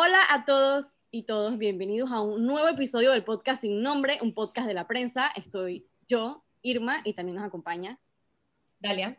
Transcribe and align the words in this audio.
Hola 0.00 0.20
a 0.30 0.44
todos 0.44 0.96
y 1.10 1.24
todos, 1.24 1.58
bienvenidos 1.58 2.12
a 2.12 2.20
un 2.20 2.46
nuevo 2.46 2.68
episodio 2.68 3.10
del 3.10 3.24
podcast 3.24 3.62
sin 3.62 3.82
nombre, 3.82 4.20
un 4.22 4.32
podcast 4.32 4.68
de 4.68 4.74
la 4.74 4.86
prensa. 4.86 5.32
Estoy 5.34 5.88
yo, 6.08 6.44
Irma, 6.62 7.00
y 7.02 7.14
también 7.14 7.34
nos 7.34 7.44
acompaña 7.44 7.98
Dalia. 8.78 9.18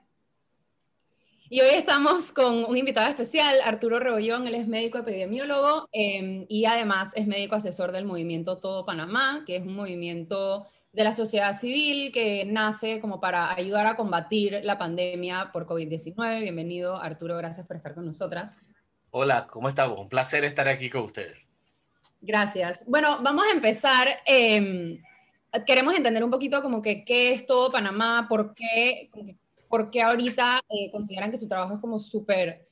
Y 1.50 1.60
hoy 1.60 1.71
estamos 1.73 2.32
con 2.32 2.64
un 2.64 2.78
invitado 2.78 3.10
especial, 3.10 3.57
Arturo 3.65 4.00
Rebollón, 4.00 4.47
él 4.47 4.55
es 4.55 4.70
médico 4.70 5.00
epidemiólogo 5.00 5.89
em, 5.92 6.46
y 6.47 6.64
además 6.64 7.11
es 7.14 7.27
médico 7.27 7.55
asesor 7.55 7.91
del 7.91 8.05
movimiento 8.05 8.59
Todo 8.59 8.86
Panamá, 8.86 9.43
que 9.46 9.57
es 9.57 9.64
un 9.64 9.75
movimiento 9.75 10.66
de 10.93 11.04
la 11.04 11.14
sociedad 11.14 11.59
civil 11.59 12.14
que 12.14 12.46
nace 12.46 13.02
como 13.02 13.20
para 13.20 13.54
ayudar 13.54 13.86
a 13.86 13.98
combatir 13.98 14.61
la 14.64 14.77
pandemia 14.77 15.50
por 15.52 15.68
COVID-19. 15.68 16.39
Bienvenido, 16.39 16.96
Arturo, 16.96 17.36
gracias 17.36 17.68
por 17.68 17.75
estar 17.75 17.93
con 17.93 18.05
nosotras. 18.05 18.55
Hola, 19.11 19.47
¿cómo 19.47 19.69
estamos? 19.69 19.99
Un 19.99 20.09
placer 20.09 20.43
estar 20.43 20.68
aquí 20.68 20.89
con 20.89 21.01
ustedes. 21.01 21.47
Gracias. 22.21 22.83
Bueno, 22.86 23.19
vamos 23.21 23.45
a 23.47 23.51
empezar. 23.51 24.07
Em, 24.25 25.01
queremos 25.65 25.95
entender 25.95 26.23
un 26.23 26.29
poquito 26.29 26.61
como 26.61 26.82
que 26.82 27.04
qué 27.04 27.32
es 27.32 27.45
todo 27.45 27.71
Panamá, 27.71 28.27
por 28.29 28.54
qué, 28.54 29.09
por 29.68 29.89
qué 29.89 30.04
ahorita 30.04 30.61
eh, 30.69 30.91
consideran 30.91 31.32
que 31.32 31.37
su 31.37 31.47
trabajo 31.47 31.73
es 31.75 31.79
como 31.79 31.99
súper 31.99 32.67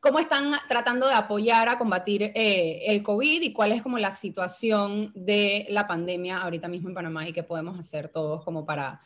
cómo 0.00 0.20
están 0.20 0.52
tratando 0.68 1.08
de 1.08 1.14
apoyar 1.14 1.68
a 1.68 1.76
combatir 1.76 2.22
eh, 2.22 2.84
el 2.86 3.02
COVID 3.02 3.42
y 3.42 3.52
cuál 3.52 3.72
es 3.72 3.82
como 3.82 3.98
la 3.98 4.12
situación 4.12 5.10
de 5.14 5.66
la 5.70 5.88
pandemia 5.88 6.38
ahorita 6.38 6.68
mismo 6.68 6.88
en 6.88 6.94
Panamá 6.94 7.28
y 7.28 7.32
qué 7.32 7.42
podemos 7.42 7.78
hacer 7.78 8.08
todos 8.08 8.44
como 8.44 8.64
para 8.64 9.00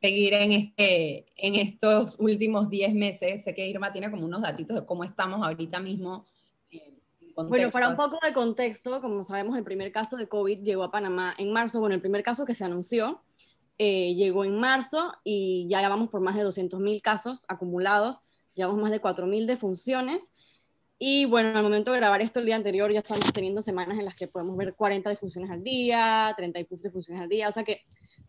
seguir 0.00 0.34
en, 0.34 0.52
este, 0.52 1.26
en 1.36 1.54
estos 1.56 2.16
últimos 2.18 2.70
10 2.70 2.94
meses. 2.94 3.44
Sé 3.44 3.54
que 3.54 3.66
Irma 3.66 3.92
tiene 3.92 4.10
como 4.10 4.24
unos 4.24 4.42
datitos 4.42 4.80
de 4.80 4.86
cómo 4.86 5.04
estamos 5.04 5.46
ahorita 5.46 5.80
mismo. 5.80 6.26
Eh, 6.70 6.94
bueno, 7.34 7.70
para 7.70 7.88
un 7.88 7.96
poco 7.96 8.18
de 8.22 8.32
contexto, 8.32 9.00
como 9.00 9.24
sabemos, 9.24 9.56
el 9.56 9.64
primer 9.64 9.92
caso 9.92 10.16
de 10.16 10.28
COVID 10.28 10.62
llegó 10.62 10.84
a 10.84 10.90
Panamá 10.90 11.34
en 11.38 11.52
marzo. 11.52 11.80
Bueno, 11.80 11.94
el 11.94 12.00
primer 12.00 12.22
caso 12.22 12.44
que 12.44 12.54
se 12.54 12.64
anunció 12.64 13.22
eh, 13.78 14.14
llegó 14.14 14.44
en 14.44 14.58
marzo 14.58 15.12
y 15.24 15.66
ya 15.68 15.88
vamos 15.88 16.08
por 16.08 16.20
más 16.20 16.34
de 16.34 16.44
200.000 16.44 17.00
casos 17.00 17.44
acumulados 17.48 18.18
llevamos 18.58 18.82
más 18.82 18.90
de 18.90 19.00
4.000 19.00 19.46
defunciones. 19.46 20.32
Y 20.98 21.26
bueno, 21.26 21.56
al 21.56 21.62
momento 21.62 21.92
de 21.92 21.98
grabar 21.98 22.20
esto 22.20 22.40
el 22.40 22.46
día 22.46 22.56
anterior 22.56 22.92
ya 22.92 22.98
estamos 22.98 23.32
teniendo 23.32 23.62
semanas 23.62 23.98
en 23.98 24.04
las 24.04 24.16
que 24.16 24.26
podemos 24.26 24.56
ver 24.56 24.74
40 24.74 25.08
defunciones 25.08 25.50
al 25.50 25.62
día, 25.62 26.34
30 26.36 26.58
y 26.58 26.66
defunciones 26.82 27.22
al 27.22 27.28
día. 27.28 27.48
O 27.48 27.52
sea 27.52 27.62
que 27.62 27.82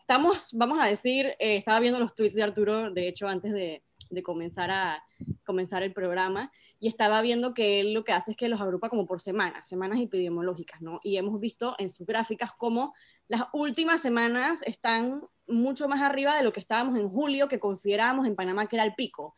estamos, 0.10 0.50
vamos 0.54 0.80
a 0.82 0.88
decir, 0.88 1.28
eh, 1.38 1.58
estaba 1.58 1.80
viendo 1.80 2.00
los 2.00 2.16
tweets 2.16 2.34
de 2.34 2.42
Arturo, 2.42 2.90
de 2.90 3.08
hecho, 3.08 3.28
antes 3.28 3.54
de, 3.54 3.84
de, 4.10 4.24
comenzar, 4.24 4.72
a, 4.72 5.04
comenzar 5.46 5.84
el 5.84 5.94
programa, 5.94 6.52
y 6.80 6.88
estaba 6.88 7.22
viendo 7.22 7.54
que 7.54 7.80
él 7.80 7.94
lo 7.94 8.04
que 8.04 8.12
hace 8.12 8.32
es 8.32 8.38
que 8.38 8.50
los 8.50 8.60
agrupa 8.60 8.90
como 8.90 9.06
por 9.06 9.22
semanas, 9.22 9.70
semanas 9.70 10.00
epidemiológicas, 10.00 10.82
¿no? 10.82 11.00
Y 11.04 11.18
hemos 11.18 11.40
visto 11.40 11.76
en 11.78 11.92
sus 11.92 12.08
gráficas 12.08 12.50
cómo 12.58 12.92
las 13.28 13.44
últimas 13.54 14.02
semanas 14.02 14.64
están 14.64 15.22
mucho 15.48 15.88
más 15.88 16.02
arriba 16.02 16.36
de 16.36 16.44
lo 16.44 16.52
que 16.54 16.60
estábamos 16.60 16.98
en 16.98 17.08
julio, 17.08 17.48
que 17.48 17.60
considerábamos 17.60 18.26
en 18.26 18.34
Panamá 18.34 18.66
que 18.66 18.78
era 18.78 18.86
el 18.86 18.96
pico. 18.96 19.36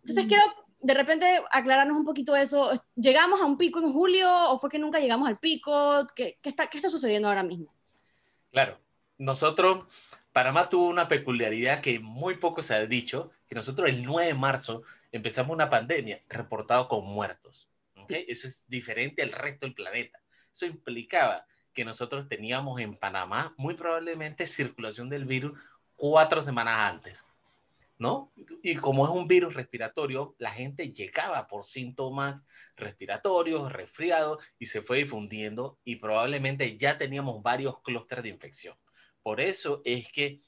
Entonces 0.00 0.24
quiero 0.24 0.44
de 0.80 0.94
repente 0.94 1.42
aclararnos 1.50 1.98
un 1.98 2.06
poquito 2.06 2.34
eso. 2.34 2.70
¿Llegamos 2.94 3.42
a 3.42 3.44
un 3.44 3.58
pico 3.58 3.80
en 3.80 3.92
julio 3.92 4.30
o 4.50 4.58
fue 4.58 4.70
que 4.70 4.78
nunca 4.78 4.98
llegamos 4.98 5.28
al 5.28 5.36
pico? 5.36 6.06
¿Qué, 6.16 6.36
está, 6.42 6.68
qué 6.68 6.78
está 6.78 6.88
sucediendo 6.88 7.28
ahora 7.28 7.42
mismo? 7.42 7.74
Claro, 8.50 8.78
nosotros, 9.18 9.86
Panamá 10.32 10.68
tuvo 10.68 10.88
una 10.88 11.08
peculiaridad 11.08 11.80
que 11.80 11.98
muy 11.98 12.36
poco 12.36 12.62
se 12.62 12.74
ha 12.74 12.86
dicho, 12.86 13.30
que 13.48 13.54
nosotros 13.54 13.88
el 13.88 14.04
9 14.04 14.28
de 14.28 14.34
marzo 14.34 14.82
empezamos 15.12 15.54
una 15.54 15.70
pandemia 15.70 16.22
reportado 16.28 16.88
con 16.88 17.04
muertos. 17.06 17.70
Eso 18.08 18.46
es 18.46 18.68
diferente 18.68 19.22
al 19.22 19.32
resto 19.32 19.66
del 19.66 19.74
planeta. 19.74 20.20
Eso 20.52 20.66
implicaba 20.66 21.46
que 21.72 21.84
nosotros 21.84 22.28
teníamos 22.28 22.80
en 22.80 22.96
Panamá 22.96 23.54
muy 23.56 23.74
probablemente 23.74 24.46
circulación 24.46 25.08
del 25.08 25.24
virus 25.24 25.58
cuatro 25.96 26.40
semanas 26.40 26.92
antes. 26.92 27.26
¿no? 27.98 28.32
Y 28.62 28.76
como 28.76 29.04
es 29.06 29.10
un 29.10 29.26
virus 29.26 29.54
respiratorio, 29.54 30.34
la 30.38 30.52
gente 30.52 30.92
llegaba 30.92 31.46
por 31.46 31.64
síntomas 31.64 32.42
respiratorios, 32.76 33.72
resfriados, 33.72 34.44
y 34.58 34.66
se 34.66 34.82
fue 34.82 34.98
difundiendo 34.98 35.78
y 35.84 35.96
probablemente 35.96 36.76
ya 36.76 36.98
teníamos 36.98 37.42
varios 37.42 37.80
clústeres 37.80 38.24
de 38.24 38.30
infección. 38.30 38.76
Por 39.26 39.40
eso 39.40 39.82
es 39.84 40.08
que 40.12 40.40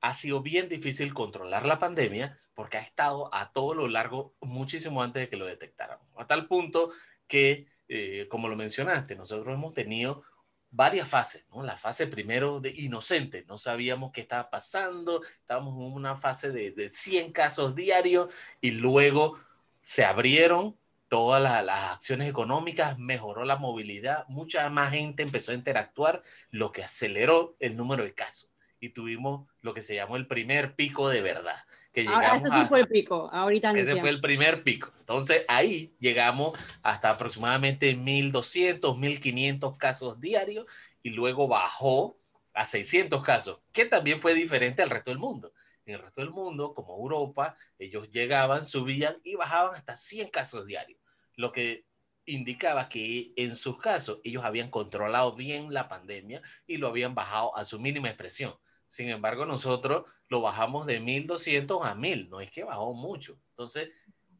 ha 0.00 0.14
sido 0.14 0.40
bien 0.40 0.68
difícil 0.68 1.12
controlar 1.12 1.66
la 1.66 1.80
pandemia 1.80 2.38
porque 2.54 2.76
ha 2.76 2.80
estado 2.80 3.28
a 3.34 3.50
todo 3.50 3.74
lo 3.74 3.88
largo 3.88 4.36
muchísimo 4.40 5.02
antes 5.02 5.22
de 5.22 5.28
que 5.28 5.36
lo 5.36 5.46
detectáramos. 5.46 6.06
A 6.16 6.24
tal 6.24 6.46
punto 6.46 6.92
que, 7.26 7.66
eh, 7.88 8.28
como 8.30 8.46
lo 8.46 8.54
mencionaste, 8.54 9.16
nosotros 9.16 9.52
hemos 9.52 9.74
tenido 9.74 10.22
varias 10.70 11.08
fases, 11.08 11.44
¿no? 11.48 11.64
La 11.64 11.76
fase 11.76 12.06
primero 12.06 12.60
de 12.60 12.70
inocente, 12.70 13.44
no 13.48 13.58
sabíamos 13.58 14.12
qué 14.12 14.20
estaba 14.20 14.48
pasando, 14.48 15.24
estábamos 15.24 15.74
en 15.84 15.92
una 15.92 16.14
fase 16.14 16.52
de, 16.52 16.70
de 16.70 16.90
100 16.90 17.32
casos 17.32 17.74
diarios 17.74 18.32
y 18.60 18.70
luego 18.70 19.40
se 19.82 20.04
abrieron 20.04 20.78
todas 21.08 21.42
las, 21.42 21.64
las, 21.64 21.92
acciones 21.92 22.28
económicas, 22.28 22.98
mejoró 22.98 23.44
la 23.44 23.56
movilidad, 23.56 24.26
mucha 24.28 24.68
más 24.68 24.92
gente 24.92 25.22
empezó 25.22 25.52
a 25.52 25.54
interactuar, 25.54 26.22
lo 26.50 26.72
que 26.72 26.82
aceleró 26.82 27.56
el 27.60 27.76
número 27.76 28.04
de 28.04 28.14
casos 28.14 28.50
y 28.80 28.90
tuvimos 28.90 29.48
lo 29.60 29.74
que 29.74 29.80
se 29.80 29.94
llamó 29.94 30.16
el 30.16 30.26
primer 30.26 30.74
pico 30.74 31.08
de 31.08 31.20
verdad. 31.20 31.56
Que 31.92 32.06
Ahora, 32.06 32.36
ese 32.36 32.48
sí 32.48 32.66
fue 32.68 32.80
el 32.80 32.88
pico, 32.88 33.28
ahorita 33.32 33.72
Ese 33.72 33.96
fue 33.96 34.10
el 34.10 34.20
primer 34.20 34.62
pico. 34.62 34.90
Entonces 35.00 35.44
ahí 35.48 35.94
llegamos 35.98 36.58
hasta 36.82 37.10
aproximadamente 37.10 37.96
1.200, 37.96 38.80
1.500 38.80 39.76
casos 39.78 40.20
diarios 40.20 40.66
y 41.02 41.10
luego 41.10 41.48
bajó 41.48 42.18
a 42.54 42.64
600 42.64 43.22
casos, 43.22 43.60
que 43.72 43.84
también 43.84 44.18
fue 44.18 44.34
diferente 44.34 44.82
al 44.82 44.90
resto 44.90 45.10
del 45.10 45.18
mundo. 45.18 45.52
En 45.88 45.94
el 45.94 46.02
resto 46.02 46.20
del 46.20 46.30
mundo, 46.30 46.74
como 46.74 46.94
Europa, 46.98 47.56
ellos 47.78 48.10
llegaban, 48.10 48.64
subían 48.64 49.16
y 49.24 49.36
bajaban 49.36 49.74
hasta 49.74 49.96
100 49.96 50.28
casos 50.28 50.66
diarios, 50.66 51.00
lo 51.34 51.50
que 51.50 51.86
indicaba 52.26 52.90
que 52.90 53.32
en 53.36 53.56
sus 53.56 53.78
casos 53.78 54.20
ellos 54.22 54.44
habían 54.44 54.70
controlado 54.70 55.34
bien 55.34 55.72
la 55.72 55.88
pandemia 55.88 56.42
y 56.66 56.76
lo 56.76 56.88
habían 56.88 57.14
bajado 57.14 57.56
a 57.56 57.64
su 57.64 57.80
mínima 57.80 58.08
expresión. 58.08 58.54
Sin 58.88 59.08
embargo, 59.08 59.46
nosotros 59.46 60.04
lo 60.28 60.42
bajamos 60.42 60.84
de 60.84 61.00
1200 61.00 61.82
a 61.82 61.94
1000, 61.94 62.28
no 62.28 62.42
es 62.42 62.50
que 62.50 62.64
bajó 62.64 62.92
mucho. 62.92 63.40
Entonces, 63.52 63.88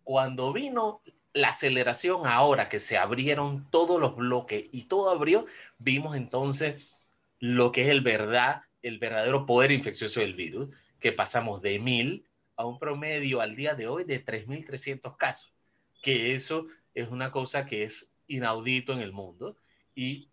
cuando 0.04 0.52
vino 0.52 1.00
la 1.32 1.48
aceleración 1.48 2.26
ahora 2.26 2.68
que 2.68 2.78
se 2.78 2.98
abrieron 2.98 3.70
todos 3.70 3.98
los 3.98 4.16
bloques 4.16 4.66
y 4.70 4.84
todo 4.84 5.08
abrió, 5.08 5.46
vimos 5.78 6.14
entonces 6.14 6.94
lo 7.38 7.72
que 7.72 7.84
es 7.84 7.88
el 7.88 8.02
verdad, 8.02 8.64
el 8.82 8.98
verdadero 8.98 9.46
poder 9.46 9.72
infeccioso 9.72 10.20
del 10.20 10.34
virus, 10.34 10.68
que 11.00 11.12
pasamos 11.12 11.62
de 11.62 11.78
1000 11.78 12.26
a 12.56 12.66
un 12.66 12.78
promedio 12.78 13.40
al 13.40 13.54
día 13.54 13.74
de 13.74 13.86
hoy 13.86 14.04
de 14.04 14.18
3300 14.18 15.16
casos, 15.16 15.54
que 16.02 16.34
eso 16.34 16.66
es 16.94 17.08
una 17.08 17.30
cosa 17.30 17.66
que 17.66 17.84
es 17.84 18.12
inaudito 18.26 18.92
en 18.92 19.00
el 19.00 19.12
mundo. 19.12 19.56
¿Y 19.94 20.28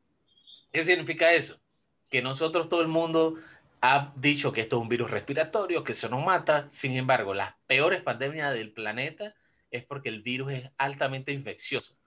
qué 0.72 0.84
significa 0.84 1.34
eso? 1.34 1.60
Que 2.10 2.22
nosotros, 2.22 2.70
todo 2.70 2.82
el 2.82 2.88
mundo, 2.88 3.36
ha 3.82 4.14
dicho 4.16 4.52
que 4.52 4.62
esto 4.62 4.78
es 4.78 4.82
un 4.82 4.90
virus 4.90 5.12
respiratorio, 5.12 5.84
que 5.84 5.92
eso 5.92 6.10
nos 6.10 6.26
mata. 6.26 6.68
Sin 6.72 6.96
embargo, 6.96 7.34
las 7.34 7.54
peores 7.68 8.02
pandemias 8.02 8.54
del 8.54 8.72
planeta 8.72 9.36
es 9.70 9.86
porque 9.86 10.10
el 10.10 10.22
virus 10.22 10.54
es 10.54 10.72
altamente 10.78 11.32
infeccioso. 11.32 11.98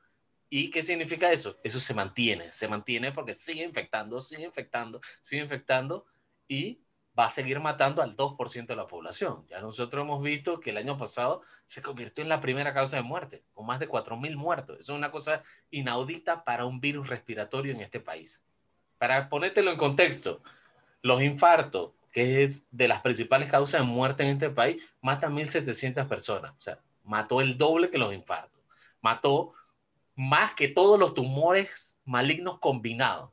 ¿Y 0.51 0.71
qué 0.71 0.83
significa 0.83 1.31
eso? 1.31 1.59
Eso 1.63 1.79
se 1.79 1.95
mantiene, 1.95 2.51
se 2.51 2.69
mantiene 2.69 3.13
porque 3.13 3.35
sigue 3.35 3.63
infectando, 3.63 4.21
sigue 4.21 4.45
infectando, 4.45 5.01
sigue 5.21 5.43
infectando 5.43 6.07
y 6.49 6.81
va 7.19 7.27
a 7.27 7.31
seguir 7.31 7.59
matando 7.59 8.01
al 8.01 8.17
2% 8.17 8.67
de 8.67 8.77
la 8.77 8.87
población. 8.87 9.45
Ya 9.49 9.61
nosotros 9.61 10.03
hemos 10.03 10.23
visto 10.23 10.61
que 10.61 10.71
el 10.71 10.77
año 10.77 10.97
pasado 10.97 11.43
se 11.67 11.83
convirtió 11.83 12.23
en 12.23 12.29
la 12.29 12.41
primera 12.41 12.73
causa 12.73 12.97
de 12.97 13.03
muerte, 13.03 13.43
con 13.55 13.67
más 13.67 13.81
de 13.81 13.89
4.000 13.89 14.37
muertos. 14.37 14.79
Eso 14.79 14.93
es 14.93 14.99
una 14.99 15.11
cosa 15.11 15.43
inaudita 15.71 16.45
para 16.45 16.65
un 16.65 16.81
virus 16.81 17.09
respiratorio 17.09 17.75
en 17.75 17.81
este 17.81 17.99
país. 17.99 18.45
Para 18.99 19.29
ponértelo 19.29 19.73
en 19.73 19.79
contexto, 19.79 20.43
los 21.03 21.21
infartos, 21.23 21.93
que 22.13 22.45
es 22.45 22.63
de 22.71 22.87
las 22.87 23.01
principales 23.01 23.51
causas 23.51 23.81
de 23.81 23.87
muerte 23.87 24.23
en 24.23 24.31
este 24.31 24.51
país, 24.51 24.83
matan 25.01 25.35
1.700 25.35 26.07
personas. 26.07 26.53
O 26.53 26.63
sea, 26.63 26.79
mató 27.05 27.41
el 27.41 27.59
doble 27.59 27.91
que 27.91 27.99
los 27.99 28.15
infartos. 28.15 28.63
Mató 29.01 29.55
más 30.15 30.55
que 30.55 30.69
todos 30.69 30.99
los 30.99 31.15
tumores 31.15 31.99
malignos 32.05 32.61
combinados. 32.61 33.31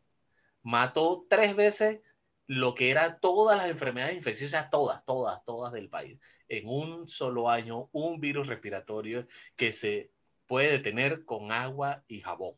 Mató 0.63 1.25
tres 1.29 1.55
veces 1.55 1.99
lo 2.47 2.75
que 2.75 2.89
era 2.89 3.19
todas 3.19 3.57
las 3.57 3.69
enfermedades 3.69 4.15
infecciosas, 4.15 4.69
todas, 4.69 5.03
todas, 5.06 5.44
todas 5.45 5.74
del 5.74 5.89
país. 5.89 6.19
En 6.47 6.68
un 6.68 7.07
solo 7.07 7.50
año, 7.50 7.89
un 7.92 8.19
virus 8.19 8.47
respiratorio 8.47 9.27
que 9.56 9.71
se 9.71 10.12
puede 10.45 10.71
detener 10.71 11.25
con 11.25 11.51
agua 11.51 12.03
y 12.07 12.21
jabón. 12.21 12.56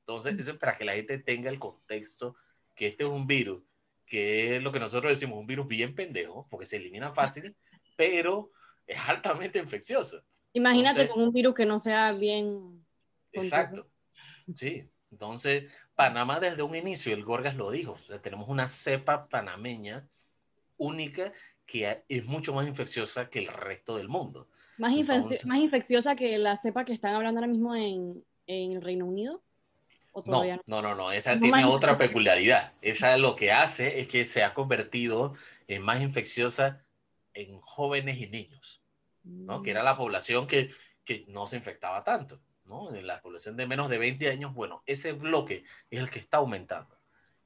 Entonces, 0.00 0.38
eso 0.38 0.52
es 0.52 0.58
para 0.58 0.76
que 0.76 0.84
la 0.84 0.94
gente 0.94 1.18
tenga 1.18 1.50
el 1.50 1.58
contexto 1.58 2.36
que 2.74 2.88
este 2.88 3.04
es 3.04 3.08
un 3.08 3.26
virus 3.26 3.62
que 4.08 4.56
es 4.56 4.62
lo 4.62 4.72
que 4.72 4.80
nosotros 4.80 5.12
decimos, 5.12 5.38
un 5.38 5.46
virus 5.46 5.68
bien 5.68 5.94
pendejo, 5.94 6.46
porque 6.50 6.66
se 6.66 6.76
elimina 6.76 7.12
fácil, 7.12 7.54
pero 7.96 8.50
es 8.86 8.98
altamente 9.06 9.58
infeccioso. 9.58 10.24
Imagínate 10.54 11.08
con 11.08 11.22
un 11.22 11.32
virus 11.32 11.54
que 11.54 11.66
no 11.66 11.78
sea 11.78 12.12
bien... 12.12 12.84
Exacto. 13.32 13.88
Sí, 14.54 14.88
entonces 15.10 15.70
Panamá 15.98 16.38
desde 16.38 16.62
un 16.62 16.76
inicio, 16.76 17.12
el 17.12 17.24
Gorgas 17.24 17.56
lo 17.56 17.72
dijo, 17.72 17.96
tenemos 18.22 18.48
una 18.48 18.68
cepa 18.68 19.26
panameña 19.28 20.06
única 20.76 21.32
que 21.66 22.04
es 22.08 22.24
mucho 22.24 22.54
más 22.54 22.68
infecciosa 22.68 23.28
que 23.28 23.40
el 23.40 23.48
resto 23.48 23.96
del 23.96 24.08
mundo. 24.08 24.46
Más, 24.76 24.94
más 25.44 25.58
infecciosa 25.58 26.14
que 26.14 26.38
la 26.38 26.56
cepa 26.56 26.84
que 26.84 26.92
están 26.92 27.16
hablando 27.16 27.40
ahora 27.40 27.50
mismo 27.50 27.74
en, 27.74 28.24
en 28.46 28.72
el 28.74 28.80
Reino 28.80 29.06
Unido. 29.06 29.42
No, 30.24 30.44
no, 30.66 30.82
no, 30.82 30.94
no, 30.94 31.10
esa 31.10 31.36
tiene 31.36 31.64
otra 31.64 31.98
peculiaridad. 31.98 32.74
Esa 32.80 33.16
lo 33.16 33.34
que 33.34 33.50
hace 33.50 33.98
es 33.98 34.06
que 34.06 34.24
se 34.24 34.44
ha 34.44 34.54
convertido 34.54 35.34
en 35.66 35.82
más 35.82 36.00
infecciosa 36.00 36.80
en 37.34 37.60
jóvenes 37.60 38.20
y 38.20 38.28
niños, 38.28 38.80
¿no? 39.24 39.62
Que 39.62 39.72
era 39.72 39.82
la 39.82 39.96
población 39.96 40.46
que, 40.46 40.70
que 41.04 41.24
no 41.26 41.48
se 41.48 41.56
infectaba 41.56 42.04
tanto, 42.04 42.38
¿no? 42.68 42.94
En 42.94 43.06
la 43.06 43.20
población 43.20 43.56
de 43.56 43.66
menos 43.66 43.88
de 43.88 43.98
20 43.98 44.28
años, 44.28 44.54
bueno, 44.54 44.82
ese 44.86 45.12
bloque 45.12 45.64
es 45.90 45.98
el 45.98 46.10
que 46.10 46.18
está 46.18 46.38
aumentando. 46.38 46.96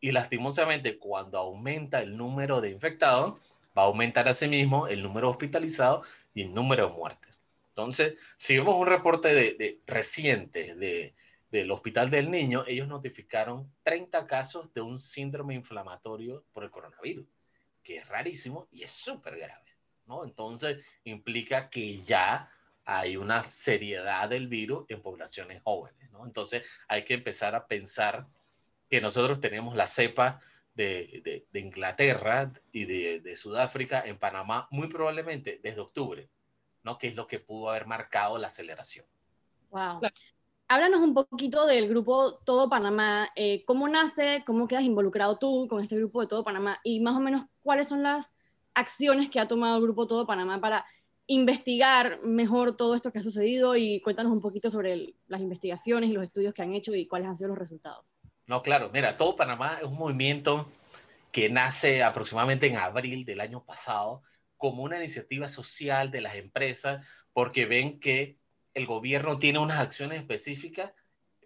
Y 0.00 0.12
lastimosamente, 0.12 0.98
cuando 0.98 1.38
aumenta 1.38 2.02
el 2.02 2.16
número 2.16 2.60
de 2.60 2.70
infectados, 2.70 3.40
va 3.76 3.82
a 3.82 3.86
aumentar 3.86 4.28
asimismo 4.28 4.88
el 4.88 5.02
número 5.02 5.30
hospitalizado 5.30 6.02
y 6.34 6.42
el 6.42 6.52
número 6.52 6.88
de 6.88 6.92
muertes. 6.92 7.40
Entonces, 7.68 8.16
si 8.36 8.58
vemos 8.58 8.76
un 8.76 8.86
reporte 8.86 9.28
de, 9.28 9.54
de 9.54 9.80
reciente 9.86 10.74
de, 10.74 11.14
del 11.52 11.70
Hospital 11.70 12.10
del 12.10 12.30
Niño, 12.30 12.64
ellos 12.66 12.88
notificaron 12.88 13.70
30 13.82 14.26
casos 14.26 14.72
de 14.74 14.80
un 14.80 14.98
síndrome 14.98 15.54
inflamatorio 15.54 16.44
por 16.52 16.64
el 16.64 16.70
coronavirus, 16.70 17.26
que 17.82 17.98
es 17.98 18.08
rarísimo 18.08 18.68
y 18.72 18.82
es 18.82 18.90
súper 18.90 19.36
grave, 19.36 19.76
¿no? 20.06 20.24
Entonces, 20.24 20.84
implica 21.04 21.68
que 21.68 22.02
ya 22.02 22.50
hay 22.84 23.16
una 23.16 23.42
seriedad 23.42 24.28
del 24.28 24.48
virus 24.48 24.84
en 24.88 25.02
poblaciones 25.02 25.62
jóvenes, 25.62 26.10
¿no? 26.10 26.24
Entonces, 26.24 26.66
hay 26.88 27.04
que 27.04 27.14
empezar 27.14 27.54
a 27.54 27.66
pensar 27.66 28.26
que 28.88 29.00
nosotros 29.00 29.40
tenemos 29.40 29.76
la 29.76 29.86
cepa 29.86 30.40
de, 30.74 31.46
de, 31.50 31.60
Inglaterra 31.60 32.52
y 32.72 32.84
de, 32.84 33.20
de, 33.20 33.36
Sudáfrica 33.36 34.02
en 34.04 34.18
Panamá, 34.18 34.68
muy 34.70 34.88
probablemente 34.88 35.60
desde 35.62 35.80
octubre, 35.80 36.28
¿no? 36.82 36.98
Que 36.98 37.08
es 37.08 37.14
lo 37.14 37.26
que 37.26 37.40
pudo 37.40 37.70
haber 37.70 37.86
marcado 37.86 38.38
la 38.38 38.46
aceleración. 38.48 39.06
Wow 39.70 40.00
háblanos 40.72 41.02
un 41.02 41.12
poquito 41.12 41.66
del 41.66 41.86
grupo 41.88 42.38
Todo 42.44 42.70
Panamá. 42.70 43.28
Eh, 43.36 43.62
¿Cómo 43.66 43.88
nace? 43.88 44.42
¿Cómo 44.46 44.66
quedas 44.66 44.84
involucrado 44.84 45.36
tú 45.36 45.66
con 45.68 45.82
este 45.82 45.96
grupo 45.96 46.22
de 46.22 46.26
Todo 46.26 46.44
Panamá? 46.44 46.80
Y 46.82 47.00
más 47.00 47.14
o 47.14 47.20
menos, 47.20 47.44
¿cuáles 47.60 47.88
son 47.88 48.02
las 48.02 48.34
acciones 48.72 49.28
que 49.28 49.38
ha 49.38 49.46
tomado 49.46 49.76
el 49.76 49.82
grupo 49.82 50.06
Todo 50.06 50.26
Panamá 50.26 50.60
para 50.60 50.86
investigar 51.26 52.20
mejor 52.24 52.76
todo 52.76 52.94
esto 52.94 53.12
que 53.12 53.20
ha 53.20 53.22
sucedido? 53.22 53.76
Y 53.76 54.00
cuéntanos 54.00 54.32
un 54.32 54.40
poquito 54.40 54.70
sobre 54.70 55.14
las 55.26 55.40
investigaciones 55.40 56.10
y 56.10 56.12
los 56.12 56.24
estudios 56.24 56.54
que 56.54 56.62
han 56.62 56.74
hecho 56.74 56.94
y 56.94 57.06
cuáles 57.06 57.28
han 57.28 57.36
sido 57.36 57.50
los 57.50 57.58
resultados. 57.58 58.18
No, 58.46 58.62
claro, 58.62 58.90
mira, 58.92 59.16
Todo 59.16 59.36
Panamá 59.36 59.78
es 59.80 59.84
un 59.84 59.96
movimiento 59.96 60.68
que 61.32 61.48
nace 61.48 62.02
aproximadamente 62.02 62.66
en 62.66 62.76
abril 62.76 63.24
del 63.24 63.40
año 63.40 63.64
pasado 63.64 64.22
como 64.56 64.82
una 64.82 64.98
iniciativa 64.98 65.48
social 65.48 66.10
de 66.10 66.20
las 66.20 66.36
empresas 66.36 67.06
porque 67.32 67.66
ven 67.66 67.98
que 67.98 68.38
el 68.74 68.86
gobierno 68.86 69.38
tiene 69.38 69.58
unas 69.58 69.80
acciones 69.80 70.20
específicas, 70.20 70.92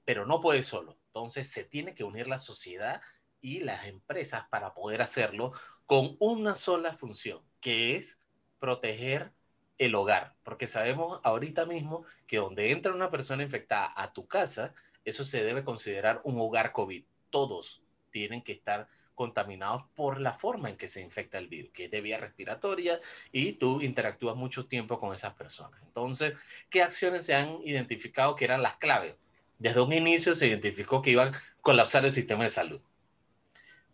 pero 0.04 0.26
no 0.26 0.40
puede 0.40 0.62
solo. 0.62 0.98
Entonces 1.06 1.48
se 1.48 1.64
tiene 1.64 1.94
que 1.94 2.04
unir 2.04 2.26
la 2.28 2.38
sociedad 2.38 3.00
y 3.40 3.60
las 3.60 3.86
empresas 3.86 4.44
para 4.50 4.74
poder 4.74 5.02
hacerlo 5.02 5.52
con 5.86 6.16
una 6.18 6.54
sola 6.54 6.96
función, 6.96 7.42
que 7.60 7.96
es 7.96 8.20
proteger 8.58 9.32
el 9.78 9.94
hogar, 9.94 10.34
porque 10.42 10.66
sabemos 10.66 11.20
ahorita 11.22 11.66
mismo 11.66 12.04
que 12.26 12.38
donde 12.38 12.72
entra 12.72 12.94
una 12.94 13.10
persona 13.10 13.42
infectada 13.42 13.92
a 13.94 14.12
tu 14.12 14.26
casa, 14.26 14.74
eso 15.04 15.24
se 15.24 15.44
debe 15.44 15.64
considerar 15.64 16.20
un 16.24 16.38
hogar 16.40 16.72
COVID. 16.72 17.04
Todos 17.30 17.82
tienen 18.10 18.42
que 18.42 18.52
estar 18.52 18.88
contaminados 19.14 19.84
por 19.94 20.20
la 20.20 20.34
forma 20.34 20.68
en 20.68 20.76
que 20.76 20.88
se 20.88 21.00
infecta 21.00 21.38
el 21.38 21.48
virus, 21.48 21.72
que 21.72 21.86
es 21.86 21.90
de 21.90 22.00
vía 22.00 22.18
respiratoria 22.18 23.00
y 23.32 23.54
tú 23.54 23.80
interactúas 23.80 24.36
mucho 24.36 24.66
tiempo 24.66 25.00
con 25.00 25.14
esas 25.14 25.34
personas. 25.34 25.80
Entonces, 25.82 26.34
¿qué 26.70 26.82
acciones 26.82 27.24
se 27.24 27.34
han 27.34 27.58
identificado 27.64 28.36
que 28.36 28.44
eran 28.44 28.62
las 28.62 28.76
claves? 28.76 29.14
Desde 29.58 29.80
un 29.80 29.92
inicio 29.92 30.34
se 30.34 30.46
identificó 30.46 31.00
que 31.00 31.10
iban 31.10 31.34
a 31.34 31.42
colapsar 31.62 32.04
el 32.04 32.12
sistema 32.12 32.44
de 32.44 32.50
salud 32.50 32.80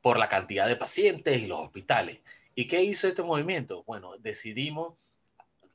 por 0.00 0.18
la 0.18 0.28
cantidad 0.28 0.66
de 0.66 0.76
pacientes 0.76 1.40
y 1.40 1.46
los 1.46 1.60
hospitales. 1.60 2.20
¿Y 2.56 2.66
qué 2.66 2.82
hizo 2.82 3.06
este 3.06 3.22
movimiento? 3.22 3.84
Bueno, 3.84 4.18
decidimos 4.18 4.94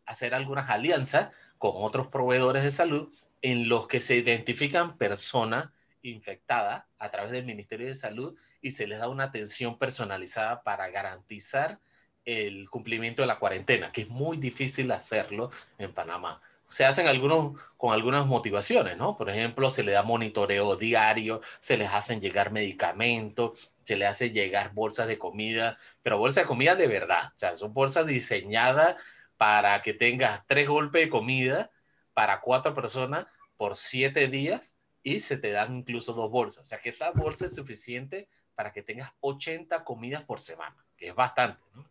hacer 0.08 0.34
algunas 0.34 0.70
alianzas 0.70 1.30
con 1.58 1.74
otros 1.76 2.08
proveedores 2.08 2.64
de 2.64 2.72
salud 2.72 3.10
en 3.42 3.70
los 3.70 3.88
que 3.88 4.00
se 4.00 4.16
identifican 4.16 4.98
personas 4.98 5.70
infectadas 6.02 6.86
a 6.98 7.12
través 7.12 7.32
del 7.32 7.46
Ministerio 7.46 7.88
de 7.88 7.96
Salud 7.96 8.36
y 8.62 8.72
se 8.72 8.88
les 8.88 9.00
da 9.00 9.10
una 9.10 9.26
atención 9.26 9.78
personalizada 9.78 10.64
para 10.64 10.90
garantizar 10.90 11.80
el 12.26 12.70
cumplimiento 12.70 13.22
de 13.22 13.28
la 13.28 13.40
cuarentena, 13.40 13.92
que 13.92 14.02
es 14.02 14.10
muy 14.10 14.38
difícil 14.38 14.92
hacerlo 14.92 15.52
en 15.78 15.94
Panamá. 15.94 16.42
Se 16.70 16.84
hacen 16.84 17.08
algunos 17.08 17.58
con 17.78 17.94
algunas 17.94 18.26
motivaciones, 18.26 18.98
¿no? 18.98 19.16
Por 19.16 19.30
ejemplo, 19.30 19.70
se 19.70 19.84
le 19.84 19.94
da 19.94 20.04
monitoreo 20.04 20.76
diario, 20.76 21.42
se 21.60 21.78
les 21.78 21.90
hacen 21.90 22.20
llegar 22.20 22.52
medicamentos, 22.52 23.72
se 23.86 23.96
les 23.96 24.10
hace 24.10 24.32
llegar 24.32 24.74
bolsas 24.74 25.08
de 25.08 25.18
comida, 25.18 25.78
pero 26.04 26.18
bolsas 26.18 26.44
de 26.44 26.48
comida 26.48 26.76
de 26.76 26.88
verdad. 26.88 27.32
O 27.36 27.40
sea, 27.40 27.56
son 27.56 27.74
bolsas 27.74 28.06
diseñadas 28.06 28.98
para 29.38 29.82
que 29.82 29.94
tengas 29.94 30.46
tres 30.48 30.68
golpes 30.68 31.04
de 31.04 31.10
comida 31.10 31.72
para 32.14 32.42
cuatro 32.42 32.74
personas 32.74 33.28
por 33.56 33.76
siete 33.76 34.28
días 34.28 34.76
y 35.04 35.20
se 35.20 35.38
te 35.38 35.52
dan 35.52 35.78
incluso 35.78 36.14
dos 36.14 36.30
bolsas. 36.30 36.64
O 36.64 36.66
sea, 36.66 36.80
que 36.80 36.90
esa 36.90 37.12
bolsa 37.12 37.46
es 37.46 37.56
suficiente 37.56 38.28
para 38.56 38.74
que 38.74 38.82
tengas 38.82 39.12
80 39.22 39.84
comidas 39.84 40.24
por 40.24 40.40
semana, 40.40 40.84
que 40.98 41.10
es 41.10 41.16
bastante, 41.16 41.64
¿no? 41.74 41.90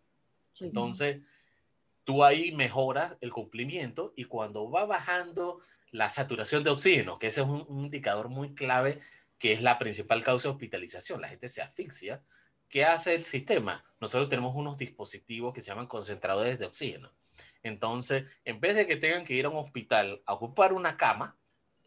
Entonces, 0.60 1.20
tú 2.04 2.24
ahí 2.24 2.52
mejoras 2.52 3.16
el 3.20 3.30
cumplimiento 3.30 4.12
y 4.16 4.24
cuando 4.24 4.70
va 4.70 4.84
bajando 4.84 5.60
la 5.90 6.10
saturación 6.10 6.64
de 6.64 6.70
oxígeno, 6.70 7.18
que 7.18 7.28
ese 7.28 7.42
es 7.42 7.46
un, 7.46 7.66
indicador 7.68 8.28
muy 8.28 8.54
clave, 8.54 9.00
que 9.38 9.52
es 9.52 9.62
la 9.62 9.78
principal 9.78 10.22
causa 10.22 10.48
de 10.48 10.54
hospitalización, 10.54 11.20
la 11.20 11.28
gente 11.28 11.48
se 11.48 11.62
asfixia, 11.62 12.22
¿qué 12.68 12.84
hace 12.84 13.14
el 13.14 13.24
sistema? 13.24 13.84
Nosotros 14.00 14.28
tenemos 14.28 14.54
unos 14.54 14.76
dispositivos 14.76 15.54
que 15.54 15.60
se 15.60 15.68
llaman 15.68 15.86
concentradores 15.86 16.58
de 16.58 16.66
oxígeno. 16.66 17.12
Entonces, 17.66 18.24
en 18.44 18.60
vez 18.60 18.76
de 18.76 18.86
que 18.86 18.96
tengan 18.96 19.24
que 19.24 19.34
ir 19.34 19.46
a 19.46 19.48
un 19.48 19.56
hospital 19.56 20.22
a 20.26 20.34
ocupar 20.34 20.72
una 20.72 20.96
cama, 20.96 21.36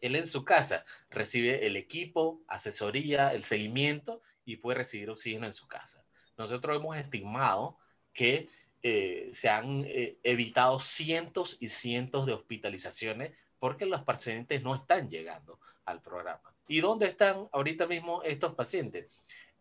él 0.00 0.16
en 0.16 0.26
su 0.26 0.44
casa 0.44 0.84
recibe 1.10 1.66
el 1.66 1.76
equipo, 1.76 2.40
asesoría, 2.48 3.32
el 3.32 3.44
seguimiento 3.44 4.22
y 4.44 4.56
puede 4.56 4.78
recibir 4.78 5.10
oxígeno 5.10 5.46
en 5.46 5.52
su 5.52 5.68
casa. 5.68 6.04
Nosotros 6.36 6.76
hemos 6.76 6.96
estimado 6.96 7.78
que 8.12 8.48
eh, 8.82 9.30
se 9.32 9.48
han 9.50 9.84
eh, 9.86 10.18
evitado 10.22 10.78
cientos 10.78 11.58
y 11.60 11.68
cientos 11.68 12.24
de 12.24 12.32
hospitalizaciones 12.32 13.32
porque 13.58 13.84
los 13.84 14.02
pacientes 14.02 14.62
no 14.62 14.74
están 14.74 15.10
llegando 15.10 15.60
al 15.84 16.00
programa. 16.00 16.54
¿Y 16.66 16.80
dónde 16.80 17.06
están 17.06 17.48
ahorita 17.52 17.86
mismo 17.86 18.22
estos 18.22 18.54
pacientes? 18.54 19.08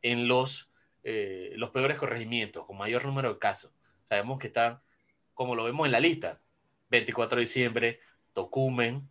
En 0.01 0.27
los, 0.27 0.69
eh, 1.03 1.51
los 1.55 1.71
peores 1.71 1.97
corregimientos, 1.97 2.65
con 2.65 2.77
mayor 2.77 3.03
número 3.03 3.33
de 3.33 3.39
casos. 3.39 3.71
Sabemos 4.05 4.39
que 4.39 4.47
están, 4.47 4.79
como 5.39 5.55
lo 5.55 5.63
vemos 5.63 5.85
en 5.85 5.93
la 5.93 6.01
lista, 6.01 6.41
24 6.89 7.37
de 7.37 7.41
diciembre, 7.43 7.99
Tocumen, 8.33 9.07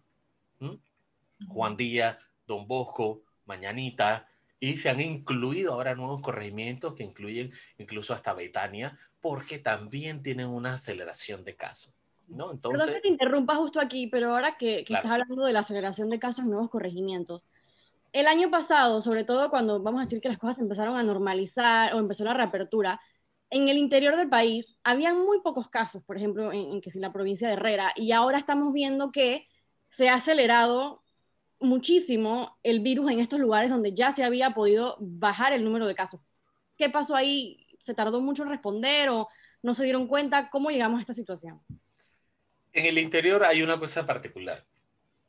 Juan 1.49 1.75
Díaz, 1.75 2.19
Don 2.47 2.69
Bosco, 2.69 3.23
Mañanita, 3.47 4.29
y 4.61 4.77
se 4.77 4.91
han 4.91 5.01
incluido 5.01 5.73
ahora 5.73 5.95
nuevos 5.95 6.21
corregimientos 6.21 6.93
que 6.93 7.03
incluyen 7.03 7.51
incluso 7.79 8.13
hasta 8.13 8.35
Betania, 8.35 8.99
porque 9.23 9.59
también 9.59 10.23
tienen 10.23 10.49
una 10.49 10.75
aceleración 10.75 11.45
de 11.45 11.57
casos. 11.57 11.95
¿no? 12.27 12.51
Entonces, 12.51 12.79
Perdón 12.79 12.95
que 12.97 13.01
te 13.01 13.09
interrumpa 13.09 13.55
justo 13.55 13.81
aquí, 13.81 14.09
pero 14.09 14.33
ahora 14.33 14.59
que, 14.59 14.85
que 14.85 14.93
estás 14.93 15.11
hablando 15.11 15.47
de 15.47 15.55
la 15.55 15.61
aceleración 15.61 16.11
de 16.11 16.19
casos, 16.19 16.45
nuevos 16.45 16.69
corregimientos, 16.69 17.49
el 18.13 18.27
año 18.27 18.51
pasado, 18.51 19.01
sobre 19.01 19.25
todo 19.25 19.49
cuando 19.49 19.81
vamos 19.83 20.03
a 20.03 20.05
decir 20.05 20.21
que 20.21 20.29
las 20.29 20.37
cosas 20.37 20.59
empezaron 20.59 20.95
a 20.99 21.03
normalizar 21.03 21.95
o 21.95 21.99
empezó 21.99 22.25
la 22.25 22.35
reapertura, 22.35 23.01
en 23.51 23.69
el 23.69 23.79
interior 23.79 24.17
del 24.17 24.29
país 24.29 24.77
habían 24.83 25.25
muy 25.25 25.41
pocos 25.41 25.69
casos, 25.69 26.03
por 26.05 26.17
ejemplo, 26.17 26.53
en, 26.53 26.73
en 26.73 26.81
que 26.81 26.91
si 26.91 26.99
la 26.99 27.13
provincia 27.13 27.49
de 27.49 27.55
Herrera, 27.55 27.93
y 27.97 28.13
ahora 28.13 28.39
estamos 28.39 28.73
viendo 28.73 29.11
que 29.11 29.47
se 29.89 30.09
ha 30.09 30.15
acelerado 30.15 31.03
muchísimo 31.61 32.59
el 32.63 32.81
virus 32.81 33.11
en 33.11 33.21
estos 33.21 33.41
lugares 33.41 33.71
donde 33.71 33.93
ya 33.93 34.13
se 34.13 34.25
había 34.25 34.55
podido 34.55 34.97
bajar 35.01 35.53
el 35.53 35.65
número 35.65 35.87
de 35.87 35.95
casos. 35.95 36.21
¿Qué 36.77 36.89
pasó 36.89 37.17
ahí? 37.17 37.67
¿Se 37.79 37.95
tardó 37.95 38.21
mucho 38.21 38.43
en 38.43 38.51
responder 38.51 39.09
o 39.09 39.29
no 39.63 39.75
se 39.75 39.85
dieron 39.85 40.07
cuenta? 40.07 40.51
¿Cómo 40.51 40.71
llegamos 40.71 40.99
a 40.99 41.01
esta 41.01 41.15
situación? 41.15 41.61
En 42.73 42.87
el 42.87 42.99
interior 42.99 43.45
hay 43.45 43.63
una 43.63 43.79
cosa 43.79 44.07
particular. 44.07 44.65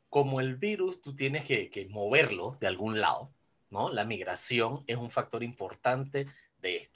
Como 0.08 0.40
el 0.40 0.56
virus, 0.56 1.00
tú 1.00 1.14
tienes 1.16 1.44
que, 1.44 1.70
que 1.70 1.86
moverlo 1.88 2.56
de 2.60 2.66
algún 2.66 3.00
lado, 3.00 3.32
¿no? 3.70 3.90
La 3.90 4.04
migración 4.04 4.84
es 4.86 4.96
un 4.96 5.10
factor 5.10 5.42
importante 5.42 6.26
de 6.58 6.76
esto. 6.76 6.89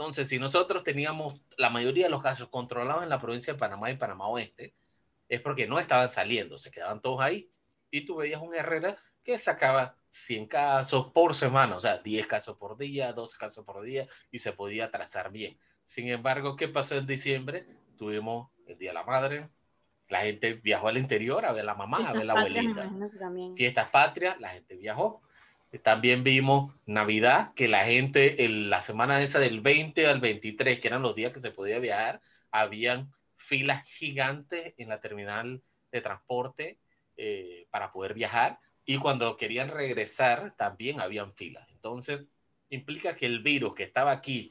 Entonces, 0.00 0.28
si 0.28 0.38
nosotros 0.38 0.82
teníamos 0.82 1.38
la 1.58 1.68
mayoría 1.68 2.04
de 2.04 2.10
los 2.10 2.22
casos 2.22 2.48
controlados 2.48 3.02
en 3.02 3.10
la 3.10 3.20
provincia 3.20 3.52
de 3.52 3.58
Panamá 3.58 3.90
y 3.90 3.98
Panamá 3.98 4.28
Oeste, 4.28 4.74
es 5.28 5.42
porque 5.42 5.66
no 5.66 5.78
estaban 5.78 6.08
saliendo, 6.08 6.56
se 6.56 6.70
quedaban 6.70 7.02
todos 7.02 7.20
ahí 7.20 7.50
y 7.90 8.06
tú 8.06 8.16
veías 8.16 8.40
un 8.40 8.54
Herrera 8.54 8.96
que 9.22 9.36
sacaba 9.36 9.94
100 10.08 10.46
casos 10.46 11.12
por 11.12 11.34
semana, 11.34 11.76
o 11.76 11.80
sea, 11.80 11.98
10 11.98 12.26
casos 12.26 12.56
por 12.56 12.78
día, 12.78 13.12
12 13.12 13.36
casos 13.36 13.62
por 13.62 13.82
día, 13.82 14.08
y 14.30 14.38
se 14.38 14.52
podía 14.52 14.90
trazar 14.90 15.30
bien. 15.30 15.58
Sin 15.84 16.08
embargo, 16.08 16.56
¿qué 16.56 16.66
pasó 16.66 16.96
en 16.96 17.06
diciembre? 17.06 17.66
Tuvimos 17.98 18.48
el 18.66 18.78
Día 18.78 18.90
de 18.90 18.94
la 18.94 19.04
Madre, 19.04 19.50
la 20.08 20.20
gente 20.20 20.54
viajó 20.54 20.88
al 20.88 20.96
interior 20.96 21.44
a 21.44 21.52
ver 21.52 21.60
a 21.60 21.66
la 21.66 21.74
mamá, 21.74 22.08
a 22.08 22.14
ver 22.14 22.22
a 22.22 22.24
la 22.24 22.32
abuelita. 22.32 22.90
Fiestas 23.54 23.90
patrias, 23.90 24.40
la 24.40 24.48
gente 24.48 24.76
viajó. 24.76 25.20
También 25.78 26.24
vimos 26.24 26.74
Navidad, 26.84 27.54
que 27.54 27.68
la 27.68 27.84
gente, 27.84 28.44
en 28.44 28.70
la 28.70 28.82
semana 28.82 29.22
esa 29.22 29.38
del 29.38 29.60
20 29.60 30.06
al 30.06 30.20
23, 30.20 30.80
que 30.80 30.88
eran 30.88 31.02
los 31.02 31.14
días 31.14 31.32
que 31.32 31.40
se 31.40 31.52
podía 31.52 31.78
viajar, 31.78 32.20
habían 32.50 33.12
filas 33.36 33.88
gigantes 33.88 34.74
en 34.76 34.88
la 34.88 35.00
terminal 35.00 35.62
de 35.92 36.00
transporte 36.00 36.78
eh, 37.16 37.66
para 37.70 37.92
poder 37.92 38.14
viajar 38.14 38.58
y 38.84 38.98
cuando 38.98 39.36
querían 39.36 39.68
regresar 39.68 40.54
también 40.56 41.00
habían 41.00 41.32
filas. 41.34 41.68
Entonces, 41.70 42.24
implica 42.70 43.14
que 43.14 43.26
el 43.26 43.40
virus 43.40 43.74
que 43.74 43.84
estaba 43.84 44.10
aquí 44.10 44.50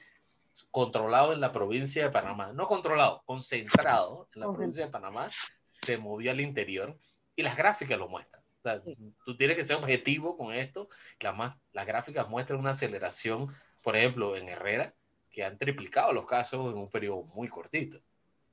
controlado 0.72 1.34
en 1.34 1.42
la 1.42 1.52
provincia 1.52 2.04
de 2.04 2.12
Panamá, 2.12 2.52
no 2.54 2.68
controlado, 2.68 3.24
concentrado 3.26 4.30
en 4.34 4.42
la 4.42 4.52
provincia 4.52 4.86
de 4.86 4.92
Panamá, 4.92 5.30
se 5.64 5.98
movió 5.98 6.32
al 6.32 6.42
interior 6.42 6.98
y 7.36 7.44
las 7.44 7.58
gráficas 7.58 7.98
lo 7.98 8.08
muestran. 8.08 8.39
O 8.60 8.62
sea, 8.62 8.78
tú 9.26 9.38
tienes 9.38 9.56
que 9.56 9.64
ser 9.64 9.78
objetivo 9.78 10.38
con 10.38 10.54
esto. 10.54 10.90
más, 11.36 11.56
las 11.72 11.88
gráficas 11.88 12.28
muestran 12.28 12.60
una 12.60 12.72
aceleración, 12.72 13.54
por 13.82 13.96
ejemplo, 13.96 14.36
en 14.36 14.50
Herrera, 14.50 14.94
que 15.32 15.44
han 15.44 15.58
triplicado 15.58 16.12
los 16.12 16.26
casos 16.26 16.74
en 16.74 16.78
un 16.78 16.90
periodo 16.90 17.24
muy 17.34 17.48
cortito. 17.48 18.00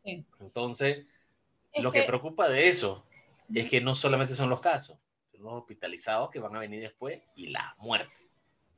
Entonces, 0.05 1.05
lo 1.75 1.91
que... 1.91 2.03
preocupa 2.05 2.49
de 2.49 2.69
eso 2.69 3.05
es 3.53 3.69
que 3.69 3.81
no 3.81 3.95
solamente 3.95 4.35
son 4.35 4.49
los 4.49 4.61
casos, 4.61 4.97
son 5.33 5.43
los 5.43 5.55
hospitalizados 5.55 6.31
que 6.31 6.39
van 6.39 6.55
a 6.55 6.61
venir 6.61 6.81
después 6.81 7.21
y 7.35 7.49
la 7.49 7.75
muerte. 7.79 8.15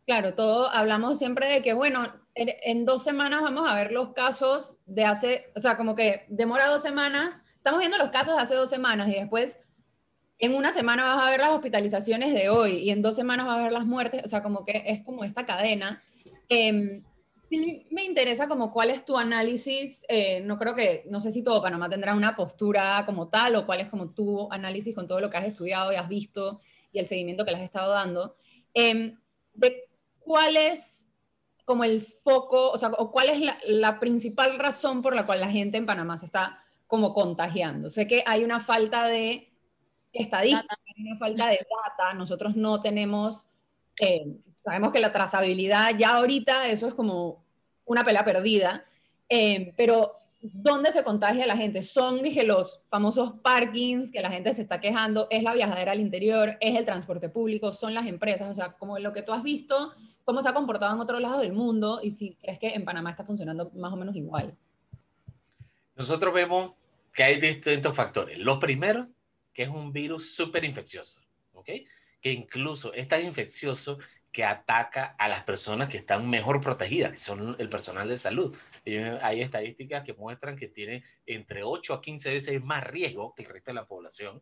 Claro, 0.07 0.33
todo 0.33 0.71
hablamos 0.71 1.19
siempre 1.19 1.49
de 1.49 1.63
que, 1.63 1.75
bueno, 1.75 2.11
en, 2.35 2.87
dos 2.87 3.05
semanas 3.05 3.43
vamos 3.43 3.69
a 3.69 3.75
ver 3.75 3.93
los 3.93 4.15
casos 4.15 4.79
de 4.87 5.05
hace, 5.05 5.53
o 5.55 5.61
sea, 5.61 5.77
como 5.77 5.95
que 5.95 6.25
demora 6.31 6.67
dos 6.67 6.81
semanas, 6.81 7.43
estamos 7.57 7.81
viendo 7.81 7.99
los 7.99 8.09
casos 8.09 8.35
de 8.35 8.41
hace 8.41 8.55
dos 8.55 8.71
semanas 8.71 9.11
y 9.11 9.17
después 9.17 9.61
en 10.39 10.55
una 10.55 10.73
semana 10.73 11.05
vas 11.05 11.27
a 11.27 11.31
ver 11.31 11.41
las 11.41 11.51
hospitalizaciones 11.51 12.33
de 12.33 12.49
hoy 12.49 12.79
y 12.79 12.91
en 12.91 13.03
dos 13.03 13.17
semanas 13.17 13.47
vas 13.47 13.59
a 13.59 13.63
ver 13.63 13.73
las 13.73 13.87
muertes, 13.87 14.23
o 14.25 14.29
sea, 14.29 14.43
como 14.43 14.65
que 14.65 14.85
es 14.87 15.03
como 15.03 15.25
esta 15.25 15.45
cadena. 15.45 16.03
Eh, 16.49 17.03
sí 17.51 17.87
me 17.91 18.05
interesa 18.05 18.49
como 18.49 18.73
cuál 18.73 18.91
es 18.91 19.05
tu 19.05 19.17
análisis, 19.17 20.05
eh, 20.09 20.41
no 20.41 20.59
creo 20.59 20.75
que, 20.75 21.05
no 21.11 21.21
sé 21.21 21.31
si 21.31 21.43
todo 21.43 21.63
Panamá 21.63 21.89
tendrá 21.89 22.15
una 22.15 22.37
postura 22.37 23.03
como 23.07 23.27
tal 23.27 23.57
o 23.57 23.67
cuál 23.67 23.81
es 23.81 23.89
como 23.89 24.11
tu 24.11 24.51
análisis 24.53 24.95
con 24.95 25.09
todo 25.09 25.21
lo 25.21 25.31
que 25.31 25.39
has 25.39 25.47
estudiado 25.47 25.93
y 25.93 25.97
has 25.97 26.09
visto 26.09 26.61
y 26.93 26.99
el 26.99 27.07
seguimiento 27.07 27.45
que 27.45 27.51
le 27.51 27.59
has 27.59 27.65
estado 27.65 27.93
dando, 27.93 28.37
em, 28.75 29.19
de 29.55 29.89
cuál 30.19 30.57
es 30.57 31.09
como 31.65 31.85
el 31.85 32.01
foco, 32.01 32.71
o 32.71 32.79
sea, 32.79 32.91
o 32.91 33.11
cuál 33.11 33.29
es 33.29 33.41
la, 33.41 33.59
la, 33.67 34.01
principal 34.01 34.59
razón 34.59 35.03
por 35.03 35.15
la 35.15 35.27
cual 35.27 35.41
la 35.41 35.51
gente 35.51 35.77
en 35.77 35.85
Panamá 35.85 36.17
se 36.17 36.27
está 36.27 36.65
como 36.87 37.13
contagiando. 37.13 37.91
Sé 37.91 38.07
que 38.07 38.23
hay 38.27 38.43
una 38.45 38.59
falta 38.59 39.07
de 39.07 39.53
estadística, 40.13 40.77
hay 40.87 41.07
una 41.07 41.19
falta 41.19 41.49
de 41.49 41.67
data, 41.87 42.15
nosotros 42.15 42.57
no 42.57 42.81
tenemos 42.81 43.47
eh, 44.01 44.39
sabemos 44.49 44.93
que 44.93 45.01
la 45.01 45.13
trazabilidad 45.13 45.97
ya 45.99 46.17
ahorita 46.17 46.69
eso 46.69 46.87
es 46.87 46.95
como 46.95 47.45
una 47.85 48.05
pelea 48.05 48.25
perdida, 48.25 48.85
eh, 49.29 49.73
pero 49.77 50.13
¿dónde 50.41 50.93
se 50.93 51.03
contagia 51.03 51.47
la 51.47 51.57
gente? 51.57 51.83
Son, 51.83 52.23
dije, 52.23 52.45
los 52.45 52.85
famosos 52.91 53.33
parkings 53.43 54.13
que 54.13 54.23
la 54.23 54.31
gente 54.31 54.53
se 54.53 54.63
está 54.63 54.81
quejando, 54.81 55.27
es 55.31 55.43
la 55.43 55.55
viajadera 55.55 55.93
al 55.93 56.01
interior, 56.01 56.57
es 56.61 56.77
el 56.77 56.85
transporte 56.85 57.29
público, 57.29 57.73
son 57.73 57.95
las 57.95 58.07
empresas, 58.07 58.51
o 58.51 58.55
sea, 58.55 58.73
como 58.73 58.99
lo 58.99 59.13
que 59.13 59.23
tú 59.23 59.33
has 59.33 59.43
visto, 59.43 59.93
cómo 60.25 60.43
se 60.43 60.49
ha 60.49 60.55
comportado 60.55 60.95
en 60.95 61.01
otros 61.01 61.21
lados 61.21 61.41
del 61.41 61.53
mundo 61.53 62.01
y 62.03 62.11
si 62.11 62.35
crees 62.37 62.59
que 62.59 62.75
en 62.75 62.85
Panamá 62.85 63.11
está 63.11 63.25
funcionando 63.25 63.71
más 63.75 63.93
o 63.93 63.97
menos 63.97 64.15
igual. 64.15 64.55
Nosotros 65.97 66.33
vemos 66.33 66.73
que 67.13 67.25
hay 67.25 67.41
distintos 67.41 67.97
factores. 67.97 68.39
Lo 68.39 68.61
primero, 68.61 69.07
que 69.59 69.65
es 69.65 69.71
un 69.71 69.93
virus 69.93 70.37
súper 70.37 70.65
infeccioso, 70.65 71.21
¿ok? 71.51 71.69
que 72.21 72.31
incluso 72.31 72.93
es 72.95 73.09
tan 73.09 73.25
infeccioso 73.25 73.99
que 74.31 74.45
ataca 74.45 75.17
a 75.19 75.27
las 75.27 75.43
personas 75.43 75.89
que 75.89 75.97
están 75.97 76.31
mejor 76.31 76.61
protegidas, 76.61 77.11
que 77.11 77.19
son 77.19 77.57
el 77.59 77.69
personal 77.69 78.09
de 78.09 78.19
salud. 78.19 78.57
hay 79.21 79.41
estadísticas 79.41 80.05
que 80.05 80.15
muestran 80.15 80.55
que 80.55 80.69
tiene 80.69 81.03
entre 81.27 81.65
8 81.65 81.95
a 81.95 82.01
15 82.01 82.35
veces 82.35 82.63
más 82.63 82.87
riesgo 82.87 83.35
que 83.35 83.43
el 83.43 83.49
resto 83.49 83.73
de 83.73 83.75
la 83.75 83.89
población, 83.89 84.41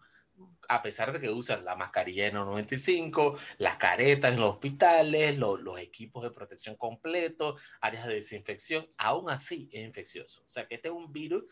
a 0.69 0.83
pesar 0.83 1.15
de 1.15 1.21
que 1.21 1.31
usan 1.31 1.65
la 1.65 1.77
mascarilla 1.77 2.31
N95, 2.31 3.39
las 3.57 3.79
caretas 3.79 4.35
en 4.35 4.41
los 4.41 4.53
hospitales, 4.53 5.39
los 5.39 5.81
equipos 5.81 6.25
de 6.25 6.31
protección 6.31 6.77
completos, 6.77 7.59
áreas 7.81 8.07
de 8.07 8.17
desinfección, 8.17 8.87
aún 8.99 9.31
así 9.31 9.71
es 9.73 9.83
infeccioso. 9.83 10.43
O 10.43 10.51
sea 10.51 10.69
que 10.69 10.75
este 10.75 10.89
es 10.89 10.95
un 10.95 11.11
virus 11.11 11.45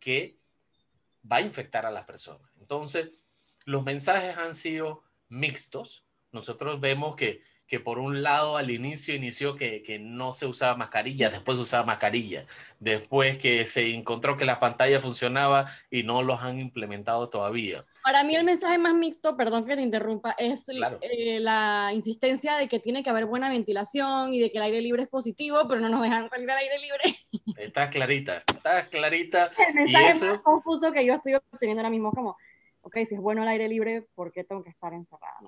que 0.00 0.41
va 1.30 1.36
a 1.36 1.40
infectar 1.40 1.86
a 1.86 1.90
las 1.90 2.04
personas. 2.04 2.50
Entonces, 2.60 3.10
los 3.64 3.84
mensajes 3.84 4.36
han 4.36 4.54
sido 4.54 5.04
mixtos. 5.28 6.04
Nosotros 6.30 6.80
vemos 6.80 7.16
que, 7.16 7.42
que 7.72 7.80
por 7.80 7.98
un 7.98 8.22
lado 8.22 8.58
al 8.58 8.70
inicio 8.70 9.14
inició 9.14 9.56
que, 9.56 9.82
que, 9.82 9.98
no 9.98 10.34
se 10.34 10.44
usaba 10.44 10.76
mascarilla, 10.76 11.30
después 11.30 11.56
se 11.56 11.62
usaba 11.62 11.86
mascarilla, 11.86 12.44
después 12.80 13.38
que 13.38 13.64
se 13.64 13.94
encontró 13.94 14.36
que 14.36 14.44
la 14.44 14.60
pantalla 14.60 15.00
funcionaba 15.00 15.70
y 15.90 16.02
no 16.02 16.22
los 16.22 16.42
han 16.42 16.60
implementado 16.60 17.30
todavía. 17.30 17.86
Para 18.04 18.24
mí 18.24 18.36
el 18.36 18.44
mensaje 18.44 18.76
más 18.76 18.92
mixto, 18.92 19.38
perdón 19.38 19.64
que 19.64 19.74
te 19.74 19.80
interrumpa, 19.80 20.32
es 20.36 20.68
eh, 20.68 21.40
la 21.40 21.92
insistencia 21.94 22.58
de 22.58 22.68
que 22.68 22.78
tiene 22.78 23.02
que 23.02 23.08
haber 23.08 23.24
buena 23.24 23.48
ventilación 23.48 24.34
y 24.34 24.40
de 24.40 24.52
que 24.52 24.58
el 24.58 24.64
aire 24.64 24.82
libre 24.82 25.04
es 25.04 25.08
positivo, 25.08 25.66
pero 25.66 25.80
no 25.80 25.88
nos 25.88 26.02
dejan 26.02 26.28
salir 26.28 26.50
al 26.50 26.58
aire 26.58 26.74
libre. 26.78 27.18
Está 27.56 27.88
clarita, 27.88 28.44
está 28.54 28.86
clarita. 28.88 29.50
El 29.66 29.74
mensaje 29.76 30.26
más 30.26 30.40
confuso 30.40 30.92
que 30.92 31.06
yo 31.06 31.14
estoy 31.14 31.36
obteniendo 31.36 31.80
ahora 31.80 31.88
mismo 31.88 32.12
como 32.12 32.36
ok, 32.82 32.96
si 33.06 33.14
es 33.14 33.20
bueno 33.20 33.42
el 33.42 33.48
aire 33.48 33.68
libre, 33.68 34.06
¿por 34.14 34.32
qué 34.32 34.44
tengo 34.44 34.62
que 34.62 34.70
estar 34.70 34.92
encerrada? 34.92 35.38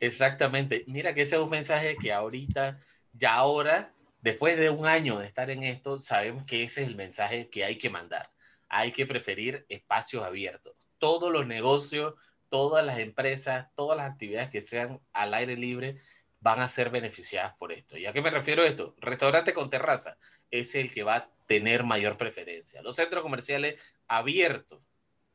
Exactamente. 0.00 0.84
Mira 0.86 1.14
que 1.14 1.22
ese 1.22 1.36
es 1.36 1.42
un 1.42 1.50
mensaje 1.50 1.96
que 1.96 2.12
ahorita, 2.12 2.80
ya 3.12 3.34
ahora, 3.34 3.92
después 4.20 4.56
de 4.56 4.70
un 4.70 4.86
año 4.86 5.18
de 5.18 5.26
estar 5.26 5.50
en 5.50 5.62
esto, 5.62 5.98
sabemos 6.00 6.44
que 6.44 6.62
ese 6.62 6.82
es 6.82 6.88
el 6.88 6.96
mensaje 6.96 7.48
que 7.48 7.64
hay 7.64 7.76
que 7.76 7.90
mandar. 7.90 8.30
Hay 8.68 8.92
que 8.92 9.06
preferir 9.06 9.66
espacios 9.68 10.24
abiertos. 10.24 10.76
Todos 10.98 11.32
los 11.32 11.46
negocios, 11.46 12.14
todas 12.48 12.84
las 12.84 12.98
empresas, 12.98 13.68
todas 13.74 13.96
las 13.96 14.10
actividades 14.10 14.50
que 14.50 14.60
sean 14.60 15.00
al 15.12 15.34
aire 15.34 15.56
libre 15.56 16.00
van 16.40 16.60
a 16.60 16.68
ser 16.68 16.90
beneficiadas 16.90 17.54
por 17.56 17.72
esto. 17.72 17.96
¿Y 17.96 18.06
a 18.06 18.12
qué 18.12 18.20
me 18.20 18.30
refiero 18.30 18.62
a 18.62 18.66
esto? 18.66 18.94
Restaurante 18.98 19.54
con 19.54 19.70
terraza 19.70 20.18
es 20.50 20.74
el 20.74 20.92
que 20.92 21.02
va 21.02 21.16
a 21.16 21.30
tener 21.46 21.84
mayor 21.84 22.18
preferencia. 22.18 22.82
Los 22.82 22.96
centros 22.96 23.22
comerciales 23.22 23.80
abiertos 24.06 24.82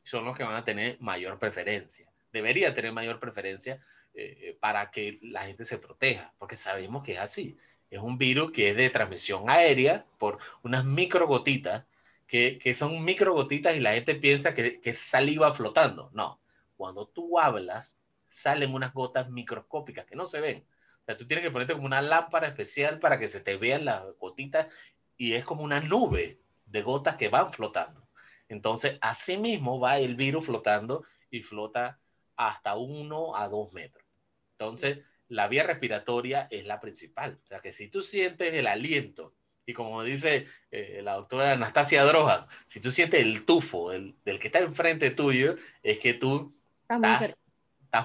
son 0.02 0.24
los 0.24 0.36
que 0.36 0.44
van 0.44 0.54
a 0.54 0.64
tener 0.64 0.96
mayor 1.00 1.38
preferencia. 1.38 2.10
Debería 2.32 2.74
tener 2.74 2.92
mayor 2.92 3.20
preferencia 3.20 3.84
eh, 4.14 4.56
para 4.60 4.90
que 4.90 5.18
la 5.22 5.44
gente 5.44 5.64
se 5.64 5.78
proteja, 5.78 6.32
porque 6.38 6.56
sabemos 6.56 7.02
que 7.04 7.12
es 7.12 7.18
así. 7.20 7.56
Es 7.90 8.00
un 8.00 8.18
virus 8.18 8.52
que 8.52 8.70
es 8.70 8.76
de 8.76 8.90
transmisión 8.90 9.50
aérea 9.50 10.06
por 10.18 10.38
unas 10.62 10.84
microgotitas, 10.84 11.86
que, 12.26 12.58
que 12.58 12.74
son 12.74 13.04
microgotitas 13.04 13.76
y 13.76 13.80
la 13.80 13.94
gente 13.94 14.14
piensa 14.14 14.54
que, 14.54 14.80
que 14.80 14.94
saliva 14.94 15.52
flotando. 15.52 16.10
No, 16.12 16.40
cuando 16.76 17.08
tú 17.08 17.38
hablas, 17.38 17.96
salen 18.28 18.72
unas 18.72 18.94
gotas 18.94 19.28
microscópicas 19.30 20.06
que 20.06 20.16
no 20.16 20.26
se 20.26 20.40
ven. 20.40 20.64
O 21.02 21.04
sea, 21.04 21.16
tú 21.16 21.26
tienes 21.26 21.44
que 21.44 21.50
ponerte 21.50 21.74
como 21.74 21.86
una 21.86 22.02
lámpara 22.02 22.46
especial 22.46 23.00
para 23.00 23.18
que 23.18 23.26
se 23.26 23.40
te 23.40 23.56
vean 23.56 23.84
las 23.84 24.04
gotitas 24.18 24.68
y 25.16 25.34
es 25.34 25.44
como 25.44 25.62
una 25.62 25.80
nube 25.80 26.40
de 26.66 26.82
gotas 26.82 27.16
que 27.16 27.28
van 27.28 27.52
flotando. 27.52 28.06
Entonces, 28.50 28.98
así 29.00 29.38
mismo 29.38 29.78
va 29.78 29.98
el 29.98 30.16
virus 30.16 30.46
flotando 30.46 31.04
y 31.30 31.42
flota 31.42 32.00
hasta 32.36 32.76
uno 32.76 33.36
a 33.36 33.48
dos 33.48 33.72
metros. 33.72 34.04
Entonces, 34.58 34.98
la 35.28 35.46
vía 35.46 35.62
respiratoria 35.62 36.48
es 36.50 36.66
la 36.66 36.80
principal. 36.80 37.38
O 37.44 37.46
sea, 37.46 37.60
que 37.60 37.72
si 37.72 37.88
tú 37.88 38.02
sientes 38.02 38.52
el 38.52 38.66
aliento, 38.66 39.36
y 39.64 39.72
como 39.72 40.02
dice 40.02 40.48
eh, 40.72 41.00
la 41.02 41.14
doctora 41.14 41.52
Anastasia 41.52 42.02
Droja, 42.04 42.48
si 42.66 42.80
tú 42.80 42.90
sientes 42.90 43.20
el 43.20 43.44
tufo 43.44 43.90
del, 43.90 44.16
que 44.24 44.48
está 44.48 44.58
enfrente 44.58 45.12
tuyo, 45.12 45.54
es 45.82 46.00
que 46.00 46.14
tú 46.14 46.52
estás, 46.88 47.36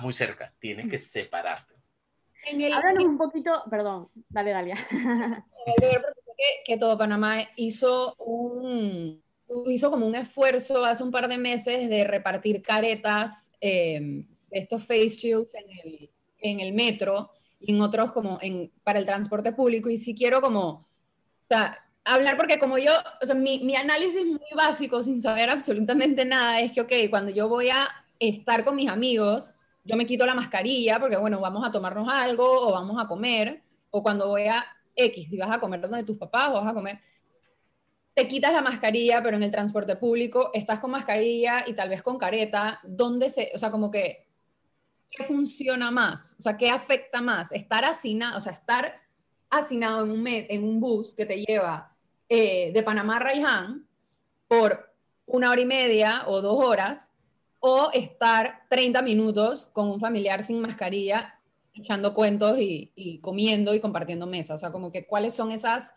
muy, 0.01 0.13
cerca. 0.13 0.53
Tienes 0.59 0.91
que 0.91 0.99
separarte. 0.99 1.73
En 2.43 2.61
el... 2.61 2.71
Háblanos 2.71 3.03
un 3.03 3.17
poquito, 3.17 3.63
perdón, 3.67 4.09
dale, 4.29 4.51
Dalia. 4.51 4.77
que 6.65 6.77
todo 6.77 6.99
Panamá 6.99 7.49
hizo 7.55 8.15
un, 8.19 9.24
hizo 9.67 9.91
como 9.91 10.05
un 10.05 10.15
esfuerzo 10.15 10.85
hace 10.85 11.03
un 11.03 11.11
par 11.11 11.27
de 11.27 11.37
meses 11.37 11.89
de 11.89 12.03
repartir 12.03 12.61
caretas, 12.61 13.51
eh, 13.61 14.25
estos 14.51 14.83
face 14.83 15.09
shields 15.09 15.53
en 15.55 15.65
el, 15.83 16.09
en 16.39 16.59
el, 16.59 16.73
metro 16.73 17.31
y 17.59 17.73
en 17.73 17.81
otros 17.81 18.11
como 18.11 18.39
en, 18.41 18.71
para 18.83 18.99
el 18.99 19.05
transporte 19.05 19.51
público. 19.51 19.89
Y 19.89 19.97
si 19.97 20.15
quiero 20.15 20.41
como, 20.41 20.67
o 20.69 20.85
sea, 21.49 21.77
hablar 22.03 22.37
porque 22.37 22.59
como 22.59 22.77
yo, 22.77 22.91
o 23.21 23.25
sea, 23.25 23.35
mi, 23.35 23.59
mi 23.59 23.75
análisis 23.75 24.25
muy 24.25 24.39
básico 24.55 25.01
sin 25.01 25.21
saber 25.21 25.49
absolutamente 25.49 26.25
nada 26.25 26.61
es 26.61 26.71
que, 26.71 26.81
ok, 26.81 26.93
cuando 27.09 27.31
yo 27.31 27.49
voy 27.49 27.69
a 27.69 27.87
estar 28.19 28.63
con 28.63 28.75
mis 28.75 28.89
amigos, 28.89 29.55
yo 29.83 29.95
me 29.97 30.05
quito 30.05 30.25
la 30.25 30.33
mascarilla 30.33 30.99
porque, 30.99 31.17
bueno, 31.17 31.39
vamos 31.39 31.67
a 31.67 31.71
tomarnos 31.71 32.07
algo 32.09 32.67
o 32.67 32.71
vamos 32.71 33.03
a 33.03 33.07
comer, 33.07 33.61
o 33.91 34.01
cuando 34.01 34.27
voy 34.27 34.43
a 34.43 34.65
X, 34.95 35.29
si 35.29 35.37
vas 35.37 35.51
a 35.51 35.59
comer 35.59 35.81
donde 35.81 36.03
tus 36.03 36.17
papás 36.17 36.49
o 36.49 36.53
vas 36.53 36.67
a 36.67 36.73
comer, 36.73 36.99
te 38.15 38.27
quitas 38.27 38.53
la 38.53 38.61
mascarilla, 38.61 39.21
pero 39.21 39.37
en 39.37 39.43
el 39.43 39.51
transporte 39.51 39.95
público 39.95 40.49
estás 40.53 40.79
con 40.79 40.91
mascarilla 40.91 41.65
y 41.67 41.73
tal 41.73 41.89
vez 41.89 42.01
con 42.01 42.17
careta, 42.17 42.79
¿dónde 42.83 43.29
se, 43.29 43.51
o 43.53 43.59
sea, 43.59 43.69
como 43.69 43.91
que, 43.91 44.25
¿qué 45.11 45.23
funciona 45.23 45.91
más? 45.91 46.35
O 46.39 46.41
sea, 46.41 46.57
¿qué 46.57 46.69
afecta 46.69 47.21
más? 47.21 47.51
Estar 47.51 47.85
hacinado, 47.85 48.37
o 48.37 48.41
sea, 48.41 48.53
estar 48.53 49.01
hacinado 49.49 50.05
en 50.05 50.11
un, 50.11 50.27
en 50.27 50.63
un 50.63 50.79
bus 50.79 51.13
que 51.13 51.27
te 51.27 51.43
lleva 51.43 51.93
eh, 52.27 52.71
de 52.73 52.81
Panamá 52.81 53.17
a 53.17 53.19
Raiján 53.19 53.87
por 54.47 54.91
una 55.25 55.51
hora 55.51 55.61
y 55.61 55.65
media 55.65 56.23
o 56.27 56.41
dos 56.41 56.63
horas, 56.63 57.11
o 57.59 57.89
estar 57.93 58.61
30 58.69 59.01
minutos 59.01 59.69
con 59.73 59.89
un 59.89 59.99
familiar 59.99 60.43
sin 60.43 60.61
mascarilla, 60.61 61.39
echando 61.73 62.13
cuentos 62.13 62.57
y, 62.59 63.19
comiendo 63.21 63.73
y 63.73 63.79
compartiendo 63.79 64.27
mesa. 64.27 64.53
O 64.53 64.57
sea, 64.57 64.71
como 64.71 64.91
que 64.91 65.07
cuáles 65.07 65.33
son 65.33 65.51
esas, 65.51 65.95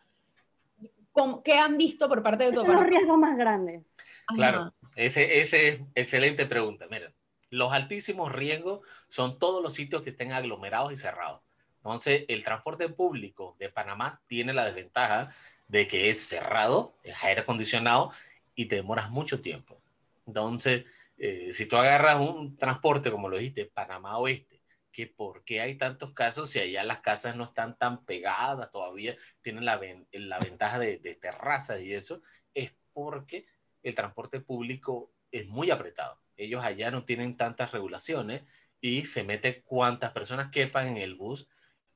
¿qué 1.44 1.54
han 1.54 1.76
visto 1.76 2.08
por 2.08 2.22
parte 2.22 2.44
de 2.44 2.52
tu 2.52 2.64
Los 2.64 2.86
riesgos 2.86 3.18
más 3.18 3.36
grandes. 3.36 3.96
Claro, 4.34 4.74
ese, 4.94 5.40
ese 5.40 5.68
es 5.68 5.80
excelente 5.94 6.46
pregunta. 6.46 6.86
Miren, 6.90 7.14
los 7.50 7.72
altísimos 7.72 8.32
riesgos 8.32 8.86
son 9.08 9.38
todos 9.38 9.62
los 9.62 9.74
sitios 9.74 10.02
que 10.02 10.10
estén 10.10 10.32
aglomerados 10.32 10.92
y 10.92 10.96
cerrados. 10.96 11.40
Entonces, 11.78 12.24
el 12.28 12.44
transporte 12.44 12.88
público 12.88 13.56
de 13.58 13.70
Panamá 13.70 14.20
tiene 14.26 14.52
la 14.52 14.66
desventaja 14.66 15.30
de 15.68 15.86
que 15.86 16.10
es 16.10 16.20
cerrado, 16.20 16.94
es 17.02 17.14
aire 17.22 17.42
acondicionado 17.42 18.10
y 18.54 18.66
te 18.66 18.76
demoras 18.76 19.10
mucho 19.10 19.40
tiempo. 19.40 19.80
Entonces, 20.26 20.84
eh, 21.16 21.52
si 21.52 21.66
tú 21.66 21.76
agarras 21.76 22.20
un 22.20 22.56
transporte, 22.56 23.10
como 23.10 23.28
lo 23.28 23.38
dijiste, 23.38 23.66
Panamá 23.66 24.18
Oeste, 24.18 24.57
que 24.92 25.06
por 25.06 25.44
qué 25.44 25.60
hay 25.60 25.76
tantos 25.76 26.12
casos 26.12 26.50
si 26.50 26.60
allá 26.60 26.84
las 26.84 27.00
casas 27.00 27.36
no 27.36 27.44
están 27.44 27.76
tan 27.76 28.04
pegadas, 28.04 28.70
todavía 28.70 29.16
tienen 29.42 29.64
la, 29.64 29.80
la 30.12 30.38
ventaja 30.38 30.78
de, 30.78 30.98
de 30.98 31.14
terrazas 31.14 31.80
y 31.80 31.94
eso, 31.94 32.22
es 32.54 32.72
porque 32.92 33.46
el 33.82 33.94
transporte 33.94 34.40
público 34.40 35.12
es 35.30 35.46
muy 35.46 35.70
apretado. 35.70 36.20
Ellos 36.36 36.64
allá 36.64 36.90
no 36.90 37.04
tienen 37.04 37.36
tantas 37.36 37.72
regulaciones 37.72 38.42
y 38.80 39.04
se 39.04 39.24
mete 39.24 39.62
cuantas 39.62 40.12
personas 40.12 40.50
quepan 40.50 40.88
en 40.88 40.96
el 40.98 41.14
bus 41.14 41.48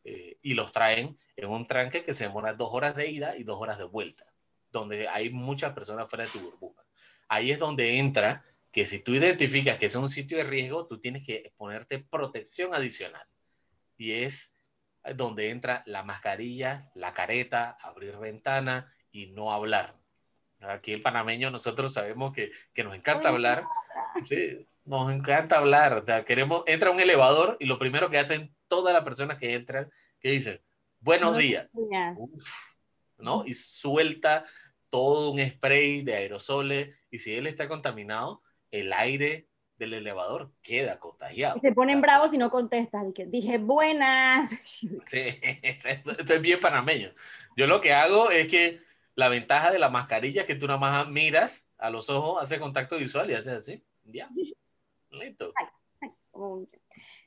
eh, 0.05 0.39
y 0.43 0.55
los 0.55 0.73
traen 0.73 1.17
en 1.37 1.49
un 1.49 1.67
tranque 1.67 2.05
que 2.05 2.15
se 2.15 2.25
demora 2.25 2.55
dos 2.55 2.71
horas 2.73 2.97
de 2.97 3.09
ida 3.09 3.37
y 3.37 3.45
dos 3.45 3.61
horas 3.61 3.79
de 3.79 3.85
vuelta, 3.85 4.27
donde 4.71 5.09
hay 5.09 5.31
muchas 5.31 5.73
personas 5.75 6.09
fuera 6.09 6.25
de 6.25 6.31
tu 6.31 6.41
burbuja. 6.41 6.83
Ahí 7.29 7.53
es 7.53 7.59
donde 7.59 7.99
entra 7.99 8.45
que 8.73 8.87
si 8.87 9.01
tú 9.01 9.13
identificas 9.13 9.79
que 9.79 9.87
es 9.87 9.95
un 9.95 10.09
sitio 10.09 10.39
de 10.39 10.45
riesgo, 10.45 10.87
tú 10.87 10.99
tienes 10.99 11.25
que 11.25 11.53
ponerte 11.57 11.99
protección 11.99 12.75
adicional. 12.75 13.27
Y 13.99 14.13
es 14.13 14.55
donde 15.15 15.51
entra 15.51 15.83
la 15.87 16.03
mascarilla, 16.03 16.91
la 16.95 17.13
careta, 17.13 17.77
abrir 17.83 18.17
ventana 18.17 18.93
y 19.11 19.27
no 19.27 19.53
hablar. 19.53 19.97
Aquí 20.61 20.93
el 20.93 21.03
panameño 21.03 21.51
nosotros 21.51 21.93
sabemos 21.93 22.33
que, 22.33 22.51
que 22.73 22.83
nos 22.83 22.95
encanta 22.95 23.29
hablar. 23.29 23.65
Sí, 24.25 24.67
nos 24.85 25.13
encanta 25.13 25.59
hablar. 25.59 25.95
O 25.95 26.07
sea, 26.07 26.25
queremos, 26.25 26.63
entra 26.67 26.91
un 26.91 27.01
elevador 27.01 27.57
y 27.61 27.67
lo 27.67 27.79
primero 27.79 28.09
que 28.09 28.19
hacen 28.19 28.55
todas 28.69 28.95
las 28.95 29.05
personas 29.05 29.39
que 29.39 29.55
entran, 29.55 29.91
que 30.19 30.31
dicen, 30.31 30.63
buenos 31.01 31.37
días, 31.37 31.69
¿no? 33.19 33.45
Y 33.45 33.53
suelta 33.53 34.47
todo 34.89 35.31
un 35.31 35.41
spray 35.41 36.03
de 36.03 36.15
aerosoles 36.15 36.97
y 37.11 37.19
si 37.19 37.35
él 37.35 37.47
está 37.47 37.69
contaminado, 37.69 38.43
el 38.73 38.93
aire 38.93 39.47
del 39.77 39.95
elevador 39.95 40.51
queda 40.63 40.99
contagiado. 40.99 41.57
Y 41.57 41.61
se 41.61 41.73
ponen 41.73 42.01
bravos 42.01 42.35
y 42.35 42.39
no 42.39 42.51
contestan. 42.51 43.13
Dije, 43.13 43.59
buenas. 43.59 44.51
Sí, 45.07 45.39
esto 45.63 46.35
es 46.35 46.43
bien 46.43 46.59
panameño. 46.59 47.13
Yo 47.57 47.67
lo 47.67 47.81
que 47.81 47.93
hago 47.93 48.31
es 48.31 48.49
que 48.49 48.81
la 49.15 49.29
ventaja 49.29 49.71
de 49.71 49.79
la 49.79 49.91
mascarilla 49.91 50.43
es 50.43 50.47
que 50.47 50.55
tú 50.55 50.67
nada 50.67 50.79
más 50.79 51.09
miras 51.09 51.69
a 51.79 51.91
los 51.91 52.09
ojos, 52.11 52.43
hace 52.43 52.59
contacto 52.59 52.97
visual 52.97 53.31
y 53.31 53.35
haces 53.35 53.53
así. 53.55 53.85
Ya. 54.05 54.29
Listo. 55.11 55.53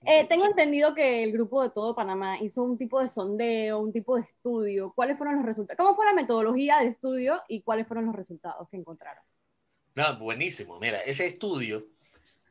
Eh, 0.06 0.26
tengo 0.28 0.46
entendido 0.46 0.94
que 0.94 1.24
el 1.24 1.32
grupo 1.32 1.62
de 1.62 1.70
todo 1.70 1.96
Panamá 1.96 2.40
hizo 2.40 2.64
un 2.64 2.78
tipo 2.78 3.00
de 3.00 3.08
sondeo, 3.08 3.80
un 3.80 3.92
tipo 3.92 4.16
de 4.16 4.22
estudio. 4.22 4.94
¿Cuáles 4.96 5.18
fueron 5.18 5.38
los 5.38 5.46
resultados? 5.46 5.78
¿Cómo 5.78 5.94
fue 5.94 6.06
la 6.06 6.14
metodología 6.14 6.80
de 6.80 6.88
estudio 6.88 7.42
y 7.48 7.62
cuáles 7.62 7.88
fueron 7.88 8.06
los 8.06 8.16
resultados 8.16 8.68
que 8.70 8.78
encontraron? 8.78 9.24
No, 9.96 10.18
buenísimo. 10.18 10.78
Mira, 10.80 11.02
ese 11.02 11.26
estudio, 11.26 11.88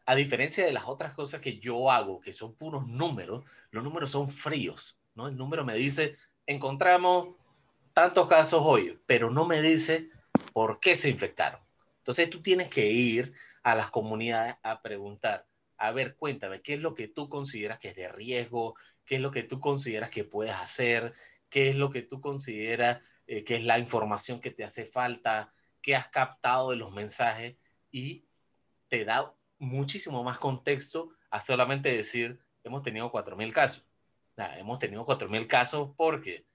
a 0.07 0.15
diferencia 0.15 0.65
de 0.65 0.73
las 0.73 0.85
otras 0.87 1.13
cosas 1.13 1.41
que 1.43 1.59
yo 1.59 1.91
hago, 1.91 2.21
que 2.21 2.33
son 2.33 2.55
puros 2.55 2.87
números, 2.87 3.45
los 3.71 3.85
números 3.85 4.11
son 4.11 4.31
fríos, 4.31 4.99
¿no? 5.15 5.29
El 5.29 5.37
número 5.37 5.65
me 5.65 5.75
dice, 5.75 6.17
encontramos 6.47 7.37
tantos 7.93 8.29
casos 8.29 8.63
hoy, 8.65 8.99
pero 9.07 9.31
no 9.31 9.45
me 9.45 9.61
dice 9.61 10.09
por 10.55 10.81
qué 10.81 10.97
se 10.97 11.11
infectaron. 11.11 11.61
Entonces 11.99 12.31
tú 12.31 12.43
tienes 12.43 12.71
que 12.71 12.91
ir 12.91 13.35
a 13.63 13.75
las 13.75 13.91
comunidades 13.91 14.57
a 14.63 14.81
preguntar, 14.81 15.47
a 15.77 15.93
ver, 15.93 16.17
cuéntame, 16.17 16.63
¿qué 16.63 16.75
es 16.75 16.81
lo 16.81 16.95
que 16.95 17.09
tú 17.09 17.29
consideras 17.29 17.79
que 17.79 17.89
es 17.89 17.97
de 17.97 18.09
riesgo? 18.09 18.75
¿Qué 19.05 19.17
es 19.17 19.21
lo 19.21 19.31
que 19.31 19.43
tú 19.43 19.61
consideras 19.61 20.09
que 20.09 20.25
puedes 20.25 20.55
hacer? 20.55 21.13
¿Qué 21.51 21.69
es 21.69 21.77
lo 21.77 21.91
que 21.91 22.03
tú 22.03 22.21
consideras 22.23 23.03
eh, 23.27 23.45
que 23.45 23.57
es 23.57 23.65
la 23.65 23.79
información 23.79 24.41
que 24.41 24.51
te 24.51 24.65
hace 24.65 24.87
falta? 24.87 25.53
¿Qué 25.85 25.95
has 25.95 26.09
captado 26.09 26.71
de 26.71 26.77
los 26.77 26.93
mensajes? 26.93 27.57
Y 27.91 28.25
te 28.89 29.05
da 29.05 29.35
muchísimo 29.59 30.25
más 30.25 30.39
contexto 30.39 31.11
a 31.29 31.43
solamente 31.43 31.95
decir, 31.95 32.41
hemos 32.65 32.83
tenido 32.83 33.13
4.000 33.13 33.53
casos. 33.53 33.87
hemos 34.57 34.79
tenido 34.79 35.05
4.000 35.05 35.47
casos 35.47 35.91
porque 35.95 36.47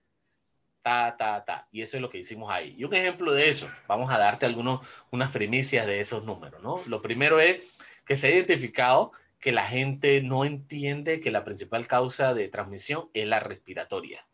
ta, 0.81 1.15
ta, 1.15 1.45
ta. 1.45 1.67
Y 1.71 1.83
eso 1.83 1.97
es 1.97 2.01
lo 2.01 2.09
que 2.09 2.17
hicimos 2.17 2.49
ahí. 2.49 2.73
Y 2.75 2.85
un 2.85 2.95
ejemplo 2.95 3.31
de 3.31 3.49
eso, 3.49 3.69
vamos 3.87 4.11
a 4.11 4.17
darte 4.17 4.47
algunos, 4.47 4.81
unas 5.11 5.29
primicias 5.29 5.85
de 5.85 5.99
esos 5.99 6.23
números, 6.23 6.63
¿no? 6.63 6.81
Lo 6.87 6.99
primero 7.03 7.39
es 7.39 7.61
que 8.07 8.17
se 8.17 8.29
ha 8.29 8.31
identificado 8.31 9.11
que 9.39 9.51
la 9.51 9.67
gente 9.67 10.23
no 10.23 10.43
entiende 10.43 11.19
que 11.19 11.29
la 11.29 11.43
principal 11.43 11.85
causa 11.85 12.33
de 12.33 12.47
transmisión 12.47 13.11
es 13.13 13.27
la 13.27 13.39
respiratoria. 13.39 14.27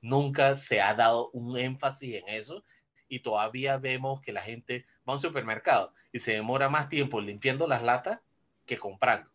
Nunca 0.00 0.56
se 0.56 0.80
ha 0.80 0.92
dado 0.94 1.30
un 1.30 1.56
énfasis 1.56 2.16
en 2.16 2.28
eso 2.30 2.64
y 3.14 3.20
todavía 3.20 3.76
vemos 3.76 4.20
que 4.20 4.32
la 4.32 4.42
gente 4.42 4.86
va 5.08 5.12
a 5.12 5.16
un 5.16 5.18
supermercado 5.20 5.92
y 6.12 6.18
se 6.18 6.32
demora 6.32 6.68
más 6.68 6.88
tiempo 6.88 7.20
limpiando 7.20 7.68
las 7.68 7.82
latas 7.82 8.20
que 8.66 8.76
comprando. 8.76 9.30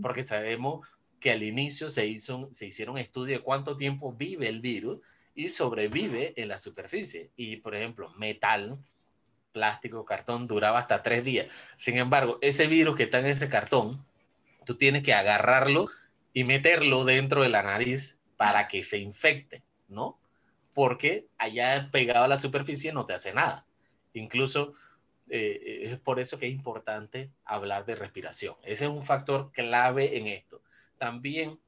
Porque 0.00 0.22
sabemos 0.22 0.86
que 1.20 1.30
al 1.30 1.42
inicio 1.42 1.90
se, 1.90 2.06
hizo, 2.06 2.48
se 2.52 2.66
hicieron 2.66 2.96
estudios 2.96 3.40
de 3.40 3.44
cuánto 3.44 3.76
tiempo 3.76 4.12
vive 4.12 4.48
el 4.48 4.60
virus 4.60 5.00
y 5.34 5.50
sobrevive 5.50 6.32
en 6.40 6.48
la 6.48 6.56
superficie. 6.56 7.30
Y, 7.36 7.56
por 7.56 7.74
ejemplo, 7.74 8.12
metal, 8.16 8.78
plástico, 9.52 10.04
cartón, 10.06 10.46
duraba 10.46 10.78
hasta 10.78 11.02
tres 11.02 11.22
días. 11.22 11.48
Sin 11.76 11.98
embargo, 11.98 12.38
ese 12.40 12.66
virus 12.66 12.96
que 12.96 13.04
está 13.04 13.18
en 13.18 13.26
ese 13.26 13.48
cartón, 13.50 14.04
tú 14.64 14.76
tienes 14.76 15.02
que 15.02 15.12
agarrarlo 15.12 15.88
y 16.32 16.44
meterlo 16.44 17.04
dentro 17.04 17.42
de 17.42 17.50
la 17.50 17.62
nariz 17.62 18.18
para 18.38 18.68
que 18.68 18.84
se 18.84 18.98
infecte, 18.98 19.62
¿no? 19.88 20.18
Porque 20.74 21.26
allá 21.38 21.88
pegado 21.90 22.24
a 22.24 22.28
la 22.28 22.36
superficie 22.36 22.92
no 22.92 23.06
te 23.06 23.14
hace 23.14 23.32
nada. 23.32 23.66
Incluso 24.14 24.74
eh, 25.28 25.82
es 25.84 25.98
por 25.98 26.20
eso 26.20 26.38
que 26.38 26.46
es 26.46 26.52
importante 26.52 27.30
hablar 27.44 27.84
de 27.84 27.94
respiración. 27.94 28.56
Ese 28.62 28.84
es 28.84 28.90
un 28.90 29.04
factor 29.04 29.50
clave 29.52 30.18
en 30.18 30.26
esto. 30.26 30.62
También 30.98 31.58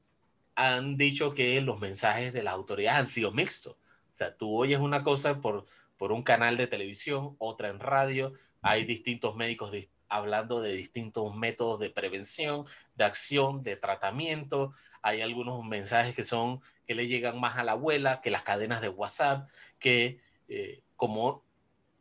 han 0.55 0.97
dicho 0.97 1.35
que 1.35 1.61
los 1.61 1.81
mensajes 1.81 2.33
de 2.33 2.43
las 2.43 2.55
autoridades 2.55 2.99
han 2.99 3.09
sido 3.09 3.33
mixtos. 3.33 3.75
O 3.75 4.17
sea, 4.17 4.37
tú 4.37 4.57
oyes 4.57 4.79
una 4.79 5.03
cosa 5.03 5.41
por 5.41 5.67
por 5.97 6.13
un 6.13 6.23
canal 6.23 6.57
de 6.57 6.67
televisión, 6.67 7.37
otra 7.39 7.69
en 7.69 7.81
radio. 7.81 8.33
Hay 8.63 8.85
distintos 8.85 9.37
médicos 9.37 9.73
hablando 10.09 10.61
de 10.61 10.73
distintos 10.75 11.35
métodos 11.35 11.81
de 11.81 11.91
prevención, 11.91 12.67
de 12.95 13.05
acción, 13.05 13.63
de 13.63 13.77
tratamiento. 13.77 14.75
Hay 15.05 15.21
algunos 15.21 15.63
mensajes 15.67 16.15
que 16.15 16.25
son 16.25 16.63
que 16.87 16.95
le 16.95 17.07
llegan 17.07 17.39
más 17.39 17.59
a 17.59 17.63
la 17.63 17.73
abuela 17.73 18.23
que 18.23 18.31
las 18.31 18.43
cadenas 18.43 18.81
de 18.81 18.89
WhatsApp, 18.89 19.51
que 19.79 20.19
eh, 20.49 20.83
como 20.97 21.45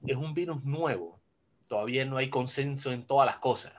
es 0.08 0.16
un 0.16 0.34
virus 0.34 0.64
nuevo, 0.64 1.20
todavía 1.68 2.06
no 2.06 2.16
hay 2.16 2.30
consenso 2.30 2.94
en 2.94 3.06
todas 3.06 3.26
las 3.26 3.40
cosas. 3.40 3.74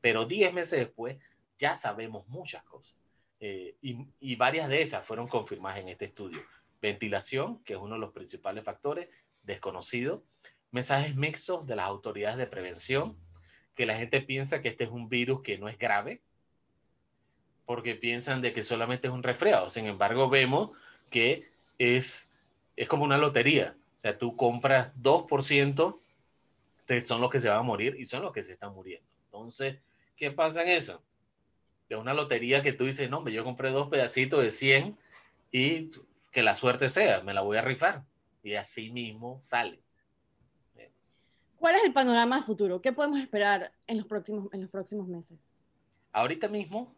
Pero 0.00 0.26
10 0.26 0.52
meses 0.52 0.80
después 0.80 1.16
ya 1.58 1.76
sabemos 1.76 2.26
muchas 2.26 2.64
cosas. 2.64 2.98
Eh, 3.38 3.76
y, 3.82 4.04
y 4.18 4.34
varias 4.34 4.68
de 4.68 4.82
esas 4.82 5.06
fueron 5.06 5.28
confirmadas 5.28 5.78
en 5.78 5.88
este 5.88 6.06
estudio. 6.06 6.42
Ventilación, 6.82 7.62
que 7.62 7.74
es 7.74 7.78
uno 7.78 7.94
de 7.94 8.00
los 8.00 8.12
principales 8.12 8.64
factores, 8.64 9.08
desconocido, 9.44 10.24
mensajes 10.72 11.14
mixtos 11.14 11.68
de 11.68 11.76
las 11.76 11.86
autoridades 11.86 12.36
de 12.36 12.48
prevención, 12.48 13.16
que 13.76 13.86
la 13.86 13.96
gente 13.96 14.20
piensa 14.20 14.60
que 14.60 14.70
este 14.70 14.84
es 14.84 14.90
un 14.90 15.08
virus 15.08 15.40
que 15.42 15.56
no 15.56 15.68
es 15.68 15.78
grave, 15.78 16.20
porque 17.70 17.94
piensan 17.94 18.42
de 18.42 18.52
que 18.52 18.64
solamente 18.64 19.06
es 19.06 19.12
un 19.12 19.22
resfriado. 19.22 19.70
Sin 19.70 19.86
embargo, 19.86 20.28
vemos 20.28 20.72
que 21.08 21.52
es, 21.78 22.28
es 22.74 22.88
como 22.88 23.04
una 23.04 23.16
lotería. 23.16 23.76
O 23.96 24.00
sea, 24.00 24.18
tú 24.18 24.34
compras 24.34 24.92
2%, 25.00 26.00
son 27.04 27.20
los 27.20 27.30
que 27.30 27.40
se 27.40 27.48
van 27.48 27.58
a 27.58 27.62
morir 27.62 27.94
y 27.96 28.06
son 28.06 28.22
los 28.22 28.32
que 28.32 28.42
se 28.42 28.54
están 28.54 28.74
muriendo. 28.74 29.06
Entonces, 29.26 29.78
¿qué 30.16 30.32
pasa 30.32 30.62
en 30.62 30.70
eso? 30.70 31.00
de 31.88 31.94
una 31.94 32.12
lotería 32.12 32.60
que 32.60 32.72
tú 32.72 32.86
dices, 32.86 33.08
no, 33.08 33.28
yo 33.28 33.44
compré 33.44 33.70
dos 33.70 33.88
pedacitos 33.88 34.42
de 34.42 34.50
100 34.50 34.98
y 35.52 35.90
que 36.32 36.42
la 36.42 36.56
suerte 36.56 36.88
sea, 36.88 37.20
me 37.20 37.34
la 37.34 37.42
voy 37.42 37.56
a 37.56 37.62
rifar. 37.62 38.02
Y 38.42 38.54
así 38.54 38.90
mismo 38.90 39.38
sale. 39.42 39.78
¿Cuál 41.56 41.76
es 41.76 41.84
el 41.84 41.92
panorama 41.92 42.42
futuro? 42.42 42.82
¿Qué 42.82 42.92
podemos 42.92 43.20
esperar 43.20 43.70
en 43.86 43.98
los 43.98 44.08
próximos, 44.08 44.52
en 44.52 44.62
los 44.62 44.70
próximos 44.70 45.06
meses? 45.06 45.38
Ahorita 46.10 46.48
mismo 46.48 46.96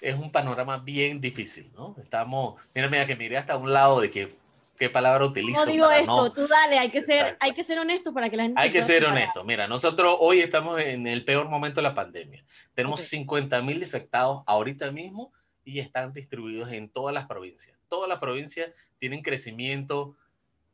es 0.00 0.14
un 0.14 0.32
panorama 0.32 0.78
bien 0.78 1.20
difícil, 1.20 1.70
¿no? 1.74 1.94
Estamos, 2.00 2.60
mira, 2.74 2.88
mira, 2.88 3.06
que 3.06 3.16
miré 3.16 3.36
hasta 3.36 3.56
un 3.56 3.72
lado 3.72 4.00
de 4.00 4.10
que 4.10 4.34
qué 4.78 4.88
palabra 4.88 5.26
utilizo. 5.26 5.66
No 5.66 5.70
digo 5.70 5.90
esto, 5.90 6.32
tú 6.32 6.46
dale, 6.48 6.78
hay 6.78 6.90
que 6.90 7.02
ser, 7.02 7.36
hay 7.38 7.52
que 7.52 7.62
ser 7.62 7.78
honesto 7.78 8.14
para 8.14 8.30
que 8.30 8.36
la 8.36 8.44
gente. 8.44 8.60
Hay 8.60 8.70
que 8.70 8.82
ser 8.82 9.04
honesto. 9.04 9.44
Mira, 9.44 9.68
nosotros 9.68 10.16
hoy 10.18 10.40
estamos 10.40 10.80
en 10.80 11.06
el 11.06 11.24
peor 11.24 11.48
momento 11.48 11.76
de 11.76 11.82
la 11.82 11.94
pandemia. 11.94 12.42
Tenemos 12.74 13.02
50 13.02 13.60
mil 13.60 13.78
infectados 13.78 14.42
ahorita 14.46 14.90
mismo 14.90 15.32
y 15.64 15.80
están 15.80 16.14
distribuidos 16.14 16.72
en 16.72 16.88
todas 16.88 17.14
las 17.14 17.26
provincias. 17.26 17.78
Todas 17.88 18.08
las 18.08 18.18
provincias 18.18 18.70
tienen 18.98 19.22
crecimiento 19.22 20.16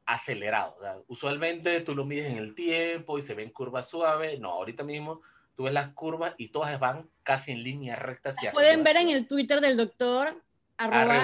acelerado. 0.05 0.77
usualmente 1.09 1.81
tú 1.81 1.93
lo 1.97 2.05
mides 2.05 2.31
en 2.31 2.39
el 2.39 2.55
tiempo 2.55 3.19
y 3.19 3.23
se 3.23 3.35
ven 3.35 3.51
curvas 3.51 3.89
suaves. 3.89 4.39
No, 4.39 4.51
ahorita 4.53 4.85
mismo 4.85 5.21
tú 5.57 5.65
ves 5.65 5.73
las 5.73 5.89
curvas 5.91 6.35
y 6.37 6.49
todas 6.49 6.79
van 6.79 7.09
casi 7.23 7.53
en 7.53 7.63
línea 7.63 7.97
recta 7.97 8.31
hacia 8.31 8.53
Pueden 8.53 8.85
ver 8.85 8.97
en 8.99 9.09
el 9.09 9.27
Twitter 9.27 9.61
del 9.61 9.77
doctor. 9.77 10.41
Arroba, 10.77 11.21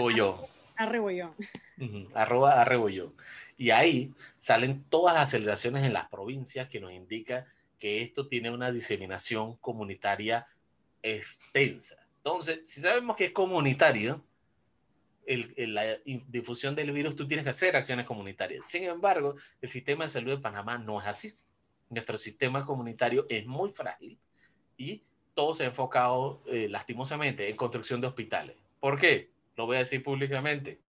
Arrebollón. 0.77 1.35
arroba 2.15 2.61
arrebollón. 2.61 3.15
Y 3.59 3.71
ahí 3.71 4.13
salen 4.39 4.85
todas 4.89 5.15
las 5.15 5.25
aceleraciones 5.29 5.85
en 5.85 5.93
las 5.93 6.09
provincias 6.09 6.69
que 6.69 6.81
nos 6.81 6.93
indica 6.93 7.47
que 7.79 8.03
esto 8.03 8.27
tiene 8.27 8.51
una 8.51 8.73
diseminación 8.73 9.57
comunitaria 9.57 10.47
extensa. 11.03 11.97
Entonces, 12.19 12.61
si 12.69 12.81
sabemos 12.81 13.17
que 13.17 13.27
es 13.27 13.33
comunitario, 13.33 14.25
el, 15.27 15.75
la 15.75 15.99
difusión 16.27 16.75
del 16.75 16.93
virus, 16.93 17.17
tú 17.17 17.27
tienes 17.27 17.45
que 17.45 17.51
hacer 17.51 17.77
acciones 17.77 18.07
comunitarias. 18.07 18.67
Sin 18.67 18.85
embargo, 18.85 19.37
el 19.61 19.69
sistema 19.69 20.05
de 20.05 20.11
salud 20.11 20.31
de 20.31 20.39
Panamá 20.39 20.79
no 20.79 21.01
es 21.01 21.07
así. 21.07 21.35
Nuestro 21.93 22.17
sistema 22.17 22.65
comunitario 22.65 23.27
es 23.29 23.45
muy 23.47 23.71
frágil 23.71 24.19
y 24.79 25.03
todo 25.35 25.53
se 25.53 25.65
ha 25.65 25.67
enfocado 25.67 26.43
eh, 26.47 26.67
lastimosamente 26.71 27.51
en 27.51 27.57
construcción 27.57 28.01
de 28.01 28.07
hospitales. 28.07 28.57
¿Por 28.81 28.99
qué? 28.99 29.31
Lo 29.57 29.67
voy 29.67 29.77
a 29.77 29.81
decir 29.81 30.03
públicamente. 30.03 30.81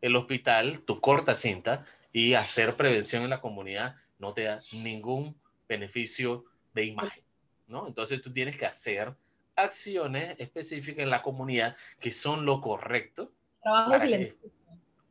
El 0.00 0.16
hospital, 0.16 0.80
tu 0.80 1.00
corta 1.00 1.36
cinta 1.36 1.86
y 2.12 2.34
hacer 2.34 2.74
prevención 2.74 3.22
en 3.22 3.30
la 3.30 3.40
comunidad 3.40 3.94
no 4.18 4.34
te 4.34 4.42
da 4.42 4.60
ningún 4.72 5.36
beneficio 5.68 6.46
de 6.74 6.86
imagen, 6.86 7.22
¿no? 7.68 7.86
Entonces 7.86 8.20
tú 8.20 8.32
tienes 8.32 8.56
que 8.56 8.66
hacer 8.66 9.14
acciones 9.54 10.34
específicas 10.38 11.04
en 11.04 11.10
la 11.10 11.22
comunidad 11.22 11.76
que 12.00 12.10
son 12.10 12.44
lo 12.44 12.60
correcto. 12.60 13.30
Trabajo 13.62 14.00
silencioso. 14.00 14.50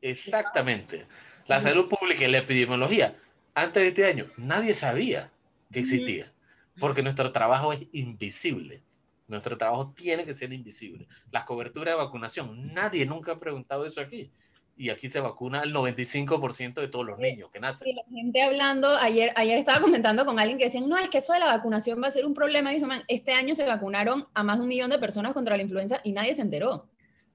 Exactamente. 0.02 1.08
La 1.48 1.62
salud 1.62 1.88
pública 1.88 2.26
y 2.26 2.32
la 2.32 2.40
epidemiología, 2.40 3.16
antes 3.54 3.82
de 3.82 3.90
este 3.90 4.06
año, 4.06 4.28
nadie 4.38 4.74
sabía 4.74 5.32
que 5.72 5.80
existía, 5.80 6.32
porque 6.80 7.02
nuestro 7.02 7.32
trabajo 7.32 7.74
es 7.74 7.88
invisible. 7.92 8.84
Nuestro 9.28 9.58
trabajo 9.58 9.94
tiene 9.96 10.26
que 10.26 10.34
ser 10.34 10.52
invisible. 10.52 11.08
La 11.32 11.46
cobertura 11.46 11.92
de 11.92 11.98
vacunación, 11.98 12.74
nadie 12.74 13.06
nunca 13.06 13.32
ha 13.32 13.40
preguntado 13.40 13.86
eso 13.86 14.02
aquí. 14.02 14.32
Y 14.76 14.90
aquí 14.90 15.10
se 15.10 15.20
vacuna 15.20 15.62
el 15.62 15.74
95% 15.74 16.82
de 16.82 16.88
todos 16.88 17.06
los 17.06 17.20
niños 17.20 17.50
que 17.52 17.60
nacen. 17.60 17.88
Y 17.88 17.94
la 17.94 18.04
gente 18.10 18.42
hablando, 18.42 18.90
ayer, 18.98 19.32
ayer 19.36 19.58
estaba 19.58 19.80
comentando 19.80 20.26
con 20.26 20.40
alguien 20.40 20.58
que 20.58 20.66
decían, 20.66 20.90
no, 20.90 20.98
es 20.98 21.08
que 21.10 21.20
eso 21.20 21.34
de 21.34 21.40
la 21.40 21.46
vacunación 21.46 22.02
va 22.02 22.08
a 22.08 22.12
ser 22.12 22.26
un 22.26 22.34
problema. 22.34 22.72
Y 22.74 22.80
dijo, 22.80 22.88
este 23.08 23.34
año 23.34 23.56
se 23.56 23.66
vacunaron 23.66 24.28
a 24.34 24.44
más 24.44 24.58
de 24.58 24.64
un 24.64 24.70
millón 24.70 24.90
de 24.90 25.00
personas 25.00 25.34
contra 25.34 25.56
la 25.56 25.64
influenza 25.64 26.02
y 26.04 26.12
nadie 26.12 26.34
se 26.34 26.42
enteró. 26.42 26.90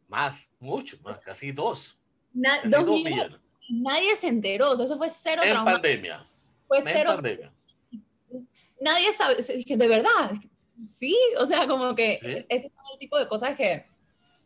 Más, 0.09 0.53
mucho, 0.59 0.99
más, 1.03 1.19
casi 1.21 1.53
dos. 1.53 1.99
dos, 2.33 2.87
millones. 2.89 3.39
Nadie 3.69 4.17
se 4.17 4.29
enteró, 4.29 4.71
o 4.71 4.77
sea, 4.77 4.87
eso 4.87 4.97
fue 4.97 5.09
cero 5.11 5.43
En 5.45 5.65
pandemia. 5.65 6.27
Fue 6.67 6.81
cero. 6.83 7.13
pandemia. 7.15 7.53
Nadie 8.81 9.13
sabe, 9.13 9.37
de 9.37 9.89
verdad, 9.89 10.33
sí, 10.57 11.17
o 11.39 11.47
sea, 11.47 11.67
como 11.67 11.95
que 11.95 12.15
ese 12.15 12.47
es 12.49 12.65
el 12.93 12.99
tipo 12.99 13.19
de 13.19 13.27
cosas 13.27 13.57
que 13.57 13.87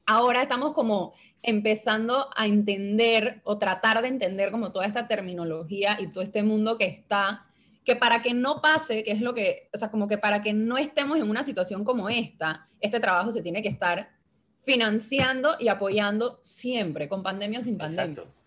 ahora 0.06 0.42
estamos 0.42 0.72
como 0.72 1.14
empezando 1.42 2.28
a 2.36 2.46
entender 2.46 3.40
o 3.44 3.58
tratar 3.58 4.02
de 4.02 4.08
entender 4.08 4.50
como 4.50 4.72
toda 4.72 4.86
esta 4.86 5.08
terminología 5.08 5.96
y 6.00 6.08
todo 6.08 6.22
este 6.22 6.42
mundo 6.42 6.76
que 6.78 6.86
está, 6.86 7.46
que 7.84 7.96
para 7.96 8.22
que 8.22 8.34
no 8.34 8.60
pase, 8.60 9.02
que 9.04 9.12
es 9.12 9.20
lo 9.20 9.34
que, 9.34 9.68
o 9.72 9.78
sea, 9.78 9.90
como 9.90 10.06
que 10.06 10.18
para 10.18 10.42
que 10.42 10.52
no 10.52 10.78
estemos 10.78 11.18
en 11.18 11.28
una 11.28 11.42
situación 11.42 11.84
como 11.84 12.08
esta, 12.08 12.68
este 12.80 13.00
trabajo 13.00 13.32
se 13.32 13.42
tiene 13.42 13.62
que 13.62 13.68
estar 13.68 14.10
financiando 14.62 15.56
y 15.58 15.68
apoyando 15.68 16.38
siempre, 16.42 17.08
con 17.08 17.22
pandemia 17.22 17.60
o 17.60 17.62
sin 17.62 17.78
pandemia. 17.78 18.04
Exacto. 18.04 18.39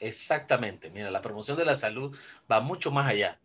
Exactamente. 0.00 0.90
Mira, 0.90 1.10
la 1.10 1.22
promoción 1.22 1.56
de 1.56 1.64
la 1.66 1.76
salud 1.76 2.16
va 2.50 2.60
mucho 2.60 2.90
más 2.90 3.06
allá. 3.06 3.38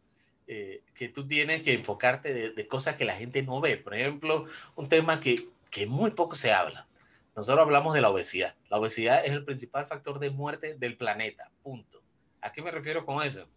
Eh, 0.48 0.84
que 0.94 1.10
tú 1.10 1.28
tienes 1.28 1.64
que 1.64 1.74
enfocarte 1.74 2.34
de, 2.34 2.68
cosas 2.68 2.96
que 2.96 3.06
la 3.06 3.16
gente 3.16 3.44
no 3.44 3.62
ve. 3.62 3.78
Por 3.78 3.94
ejemplo, 3.94 4.46
un 4.76 4.90
tema 4.90 5.20
que, 5.20 5.50
que 5.70 5.86
muy 5.86 6.12
poco 6.12 6.36
se 6.36 6.54
habla. 6.54 6.88
Nosotros 7.36 7.64
hablamos 7.64 7.94
de 7.94 8.02
la 8.02 8.10
obesidad. 8.10 8.56
La 8.70 8.78
obesidad 8.78 9.26
es 9.26 9.32
el 9.32 9.44
principal 9.44 9.86
factor 9.88 10.20
de 10.20 10.30
muerte 10.30 10.76
del 10.76 10.96
planeta. 10.98 11.52
Punto. 11.62 12.02
¿A 12.42 12.54
qué 12.54 12.62
me 12.62 12.72
refiero 12.72 13.06
con 13.06 13.22
eso? 13.22 13.50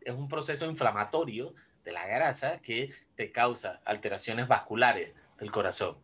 Es 0.00 0.14
un 0.14 0.28
proceso 0.28 0.66
inflamatorio 0.66 1.54
de 1.84 1.92
la 1.92 2.06
grasa 2.06 2.58
que 2.60 2.90
te 3.14 3.30
causa 3.30 3.80
alteraciones 3.84 4.48
vasculares 4.48 5.12
del 5.38 5.52
corazón. 5.52 5.98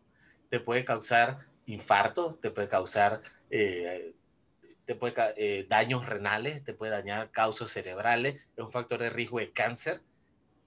Te 0.49 0.59
puede 0.59 0.85
causar 0.85 1.39
infarto, 1.65 2.35
te 2.41 2.51
puede 2.51 2.69
causar 2.69 3.21
eh, 3.49 4.13
te 4.89 4.95
puede, 4.95 5.13
eh, 5.37 5.67
daños 5.69 6.07
renales, 6.07 6.63
te 6.63 6.73
puede 6.73 6.91
dañar 6.91 7.29
causas 7.29 7.69
cerebrales, 7.69 8.37
es 8.57 8.63
un 8.63 8.71
factor 8.71 8.99
de 8.99 9.11
riesgo 9.11 9.37
de 9.37 9.51
cáncer, 9.51 10.01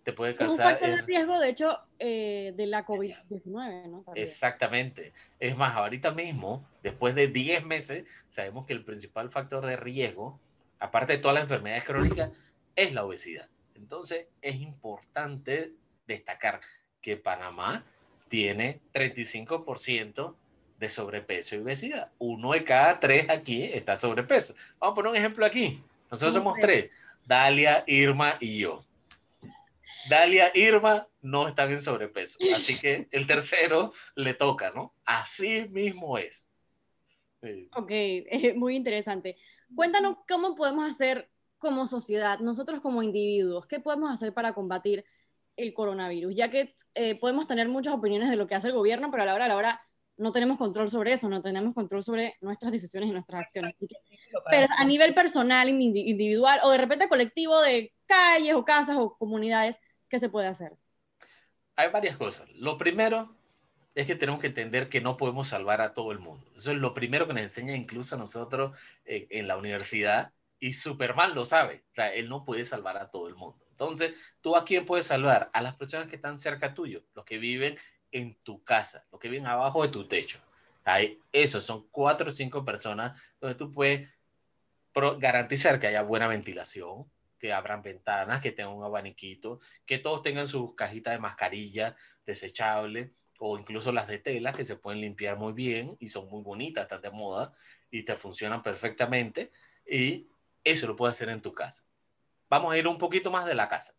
te 0.05 0.13
puede 0.13 0.37
causar... 0.37 0.75
un 0.75 0.79
factor 0.79 0.91
de 0.91 1.03
riesgo, 1.03 1.41
de 1.41 1.49
hecho, 1.49 1.81
eh, 1.99 2.55
de 2.57 2.67
la 2.69 2.87
COVID-19, 2.87 3.89
¿no? 3.91 4.05
Exactamente. 4.15 5.13
Es 5.41 5.57
más, 5.57 5.75
ahorita 5.75 6.13
mismo, 6.13 6.65
después 6.85 7.17
de 7.17 7.27
10 7.27 7.67
meses, 7.67 8.05
sabemos 8.29 8.65
que 8.65 8.75
el 8.75 8.85
principal 8.85 9.29
factor 9.29 9.67
de 9.67 9.75
riesgo, 9.75 10.39
aparte 10.79 11.15
de 11.15 11.19
todas 11.19 11.35
las 11.35 11.43
enfermedades 11.43 11.83
crónicas, 11.83 12.31
es 12.77 12.95
la 12.95 13.05
obesidad. 13.05 13.49
Entonces, 13.75 14.29
es 14.41 14.55
importante 14.55 15.73
destacar 16.07 16.61
que 17.01 17.17
Panamá 17.17 17.85
tiene 18.29 18.79
35% 18.95 20.37
de 20.83 20.91
sobrepeso 20.91 21.55
y 21.55 21.61
obesidad. 21.61 22.11
Uno 22.19 22.51
de 22.51 22.65
cada 22.65 22.99
tres 22.99 23.31
aquí 23.31 23.63
está 23.63 23.97
sobrepeso. 23.97 24.55
Vamos 24.81 24.93
a 24.93 24.95
poner 24.97 25.11
un 25.13 25.17
ejemplo 25.17 25.47
aquí. 25.47 25.81
Nosotros 26.11 26.35
somos 26.35 26.59
tres, 26.59 26.91
Dalia, 27.25 27.85
Irma 27.87 28.35
y 28.41 28.59
yo. 28.59 28.85
Dalia, 30.11 30.51
Irma 30.55 31.07
no 31.21 31.47
están 31.47 31.71
en 31.71 31.81
sobrepeso. 31.81 32.37
Así 32.53 32.81
que 32.81 33.07
el 33.13 33.29
tercero 33.29 33.93
le 34.17 34.35
toca, 34.35 34.73
¿no? 34.73 34.93
Así 35.05 35.69
mismo 35.71 36.19
es. 36.19 36.49
Ok, 37.77 37.93
muy 38.57 38.75
interesante. 38.75 39.37
Cuéntanos 39.77 40.17
cómo 40.29 40.57
podemos 40.57 40.91
hacer 40.91 41.31
como 41.59 41.87
sociedad, 41.87 42.41
nosotros 42.41 42.81
como 42.81 43.05
individuos, 43.05 43.67
qué 43.67 43.79
podemos 43.79 44.11
hacer 44.11 44.35
para 44.35 44.53
combatir 44.53 45.05
el 45.57 45.75
coronavirus, 45.75 46.35
ya 46.35 46.51
que 46.51 46.75
eh, 46.97 47.15
podemos 47.15 47.47
tener 47.47 47.69
muchas 47.69 47.95
opiniones 47.95 48.31
de 48.31 48.37
lo 48.37 48.49
que 48.49 48.57
hace 48.57 48.67
el 48.67 48.75
gobierno, 48.75 49.13
pero 49.13 49.23
a 49.23 49.27
la 49.27 49.35
hora 49.35 49.45
a 49.45 49.49
la 49.49 49.57
hora 49.57 49.81
no 50.17 50.33
tenemos 50.33 50.59
control 50.59 50.91
sobre 50.91 51.13
eso, 51.13 51.29
no 51.29 51.41
tenemos 51.41 51.75
control 51.75 52.05
sobre 52.05 52.37
nuestras 52.41 52.73
decisiones 52.73 53.11
y 53.11 53.13
nuestras 53.13 53.43
acciones. 53.43 53.75
pero 54.51 54.67
a 54.77 54.85
nivel 54.85 55.15
personal, 55.15 55.69
individual 55.69 56.61
o 56.63 56.71
de 56.71 56.79
repente 56.79 57.09
colectivo 57.09 57.61
de 57.61 57.93
calles 58.07 58.55
o 58.55 58.65
casas 58.65 58.97
o 58.99 59.17
comunidades, 59.17 59.79
¿qué 60.09 60.19
se 60.19 60.29
puede 60.29 60.49
hacer? 60.49 60.73
Hay 61.77 61.91
varias 61.91 62.17
cosas. 62.17 62.49
Lo 62.51 62.77
primero 62.77 63.35
es 63.95 64.07
que 64.07 64.15
tenemos 64.15 64.41
que 64.41 64.49
entender 64.49 64.89
que 64.89 65.01
no 65.01 65.17
podemos 65.17 65.49
salvar 65.49 65.81
a 65.81 65.93
todo 65.93 66.13
el 66.13 66.19
mundo. 66.19 66.51
Eso 66.57 66.71
es 66.71 66.79
lo 66.79 66.95
primero 66.95 67.27
que 67.27 67.35
nos 67.35 67.43
enseña 67.43 67.75
incluso 67.75 68.15
a 68.15 68.19
nosotros 68.19 68.77
en, 69.05 69.47
la 69.47 69.57
universidad 69.57 70.33
y 70.59 70.75
Superman 70.75 71.35
lo 71.35 71.45
sabe. 71.45 71.85
O 71.91 71.95
sea, 71.95 72.15
él 72.15 72.29
no 72.29 72.45
puede 72.45 72.65
salvar 72.65 72.97
a 72.97 73.09
todo 73.09 73.29
el 73.29 73.35
mundo. 73.35 73.65
Entonces, 73.71 74.15
¿tú 74.41 74.57
a 74.57 74.65
quién 74.65 74.87
puedes 74.87 75.07
salvar? 75.07 75.51
A 75.53 75.61
las 75.61 75.77
personas 75.77 76.09
que 76.09 76.17
están 76.17 76.39
cerca 76.39 76.73
tuyo, 76.73 77.03
los 77.15 77.25
que 77.25 77.39
viven 77.39 77.77
en 78.13 78.37
tu 78.43 78.63
casa, 78.63 79.05
los 79.11 79.21
que 79.21 79.29
viven 79.29 79.47
abajo 79.47 79.83
de 79.83 79.89
tu 79.89 80.07
techo. 80.07 80.39
Ahí, 80.85 81.21
esos 81.33 81.65
son 81.65 81.87
cuatro 81.91 82.29
o 82.29 82.33
cinco 82.33 82.65
personas 82.65 83.21
donde 83.41 83.57
tú 83.57 83.73
puedes 83.73 84.09
garantizar 85.19 85.81
que 85.81 85.87
haya 85.87 86.03
buena 86.03 86.27
ventilación, 86.27 87.11
que 87.39 87.53
abran 87.53 87.83
ventanas, 87.83 88.41
que 88.41 88.53
tengan 88.53 88.75
un 88.75 88.85
abaniquito, 88.85 89.61
que 89.87 89.99
todos 89.99 90.23
tengan 90.23 90.47
sus 90.47 90.75
cajitas 90.75 91.15
de 91.15 91.19
mascarilla 91.19 91.97
desechables 92.25 93.11
o 93.39 93.59
incluso 93.59 93.91
las 93.91 94.07
de 94.07 94.19
tela 94.19 94.53
que 94.53 94.65
se 94.65 94.77
pueden 94.77 95.01
limpiar 95.01 95.37
muy 95.37 95.53
bien 95.53 95.97
y 95.99 96.09
son 96.09 96.29
muy 96.29 96.43
bonitas, 96.43 96.85
están 96.85 97.03
de 97.03 97.11
moda 97.11 97.53
y 97.91 98.05
te 98.05 98.17
funcionan 98.17 98.63
perfectamente. 98.63 99.51
Y 99.85 100.29
eso 100.63 100.87
lo 100.87 100.95
puedes 100.95 101.17
hacer 101.17 101.31
en 101.31 101.43
tu 101.43 101.53
casa. 101.53 101.85
Vamos 102.49 102.73
a 102.73 102.79
ir 102.79 102.87
un 102.87 102.99
poquito 102.99 103.31
más 103.31 103.47
de 103.47 103.55
la 103.55 103.69
casa. 103.69 103.95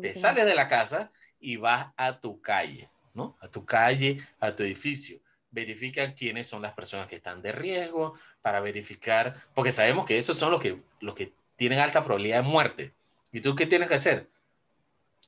Te 0.00 0.14
sales 0.14 0.46
de 0.46 0.54
la 0.54 0.68
casa 0.68 1.10
y 1.40 1.56
vas 1.56 1.92
a 1.96 2.20
tu 2.20 2.40
calle, 2.40 2.88
¿no? 3.14 3.36
A 3.40 3.48
tu 3.48 3.64
calle, 3.64 4.18
a 4.40 4.54
tu 4.54 4.62
edificio. 4.62 5.20
verifican 5.50 6.14
quiénes 6.14 6.48
son 6.48 6.62
las 6.62 6.72
personas 6.72 7.06
que 7.06 7.16
están 7.16 7.40
de 7.40 7.52
riesgo, 7.52 8.14
para 8.42 8.60
verificar, 8.60 9.42
porque 9.54 9.72
sabemos 9.72 10.04
que 10.04 10.18
esos 10.18 10.36
son 10.36 10.50
los 10.50 10.60
que, 10.60 10.82
los 11.00 11.14
que 11.14 11.32
tienen 11.56 11.78
alta 11.78 12.04
probabilidad 12.04 12.42
de 12.42 12.48
muerte. 12.48 12.94
¿Y 13.32 13.40
tú 13.40 13.54
qué 13.54 13.66
tienes 13.66 13.88
que 13.88 13.94
hacer? 13.94 14.28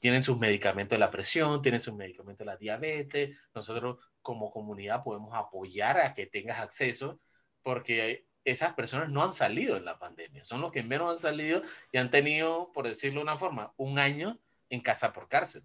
Tienen 0.00 0.22
sus 0.22 0.38
medicamentos 0.38 0.96
de 0.96 1.00
la 1.00 1.10
presión, 1.10 1.62
tienen 1.62 1.80
sus 1.80 1.94
medicamentos 1.94 2.40
de 2.40 2.44
la 2.44 2.56
diabetes. 2.56 3.38
Nosotros 3.54 3.98
como 4.20 4.50
comunidad 4.50 5.02
podemos 5.02 5.32
apoyar 5.34 5.98
a 6.00 6.12
que 6.12 6.26
tengas 6.26 6.58
acceso 6.58 7.20
porque 7.62 8.26
esas 8.44 8.74
personas 8.74 9.08
no 9.08 9.22
han 9.22 9.32
salido 9.32 9.76
en 9.76 9.84
la 9.84 9.98
pandemia, 9.98 10.44
son 10.44 10.60
los 10.60 10.70
que 10.70 10.82
menos 10.82 11.10
han 11.10 11.18
salido 11.18 11.62
y 11.90 11.98
han 11.98 12.10
tenido, 12.10 12.70
por 12.72 12.86
decirlo 12.86 13.20
de 13.20 13.24
una 13.24 13.38
forma, 13.38 13.72
un 13.76 13.98
año 13.98 14.38
en 14.70 14.80
casa 14.80 15.12
por 15.12 15.28
cárcel. 15.28 15.62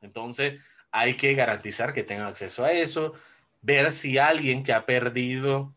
Entonces, 0.00 0.60
hay 0.92 1.16
que 1.16 1.34
garantizar 1.34 1.92
que 1.92 2.04
tengan 2.04 2.28
acceso 2.28 2.64
a 2.64 2.72
eso, 2.72 3.14
ver 3.60 3.92
si 3.92 4.18
alguien 4.18 4.62
que 4.62 4.72
ha 4.72 4.86
perdido 4.86 5.74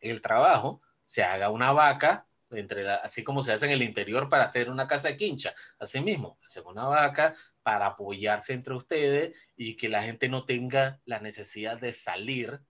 el 0.00 0.22
trabajo 0.22 0.80
se 1.04 1.22
haga 1.22 1.50
una 1.50 1.72
vaca, 1.72 2.26
entre 2.50 2.88
así 2.90 3.24
como 3.24 3.42
se 3.42 3.52
hace 3.52 3.66
en 3.66 3.72
el 3.72 3.82
interior 3.82 4.28
para 4.28 4.44
hacer 4.44 4.70
una 4.70 4.86
casa 4.86 5.08
de 5.08 5.16
quincha, 5.16 5.54
así 5.78 6.00
mismo, 6.00 6.38
hacer 6.46 6.62
una 6.64 6.86
vaca 6.86 7.34
para 7.62 7.86
apoyarse 7.86 8.52
entre 8.52 8.74
ustedes 8.74 9.36
y 9.56 9.76
que 9.76 9.88
la 9.88 10.02
gente 10.02 10.28
no 10.28 10.44
tenga 10.44 11.00
la 11.04 11.20
necesidad 11.20 11.78
de 11.78 11.92
salir 11.92 12.60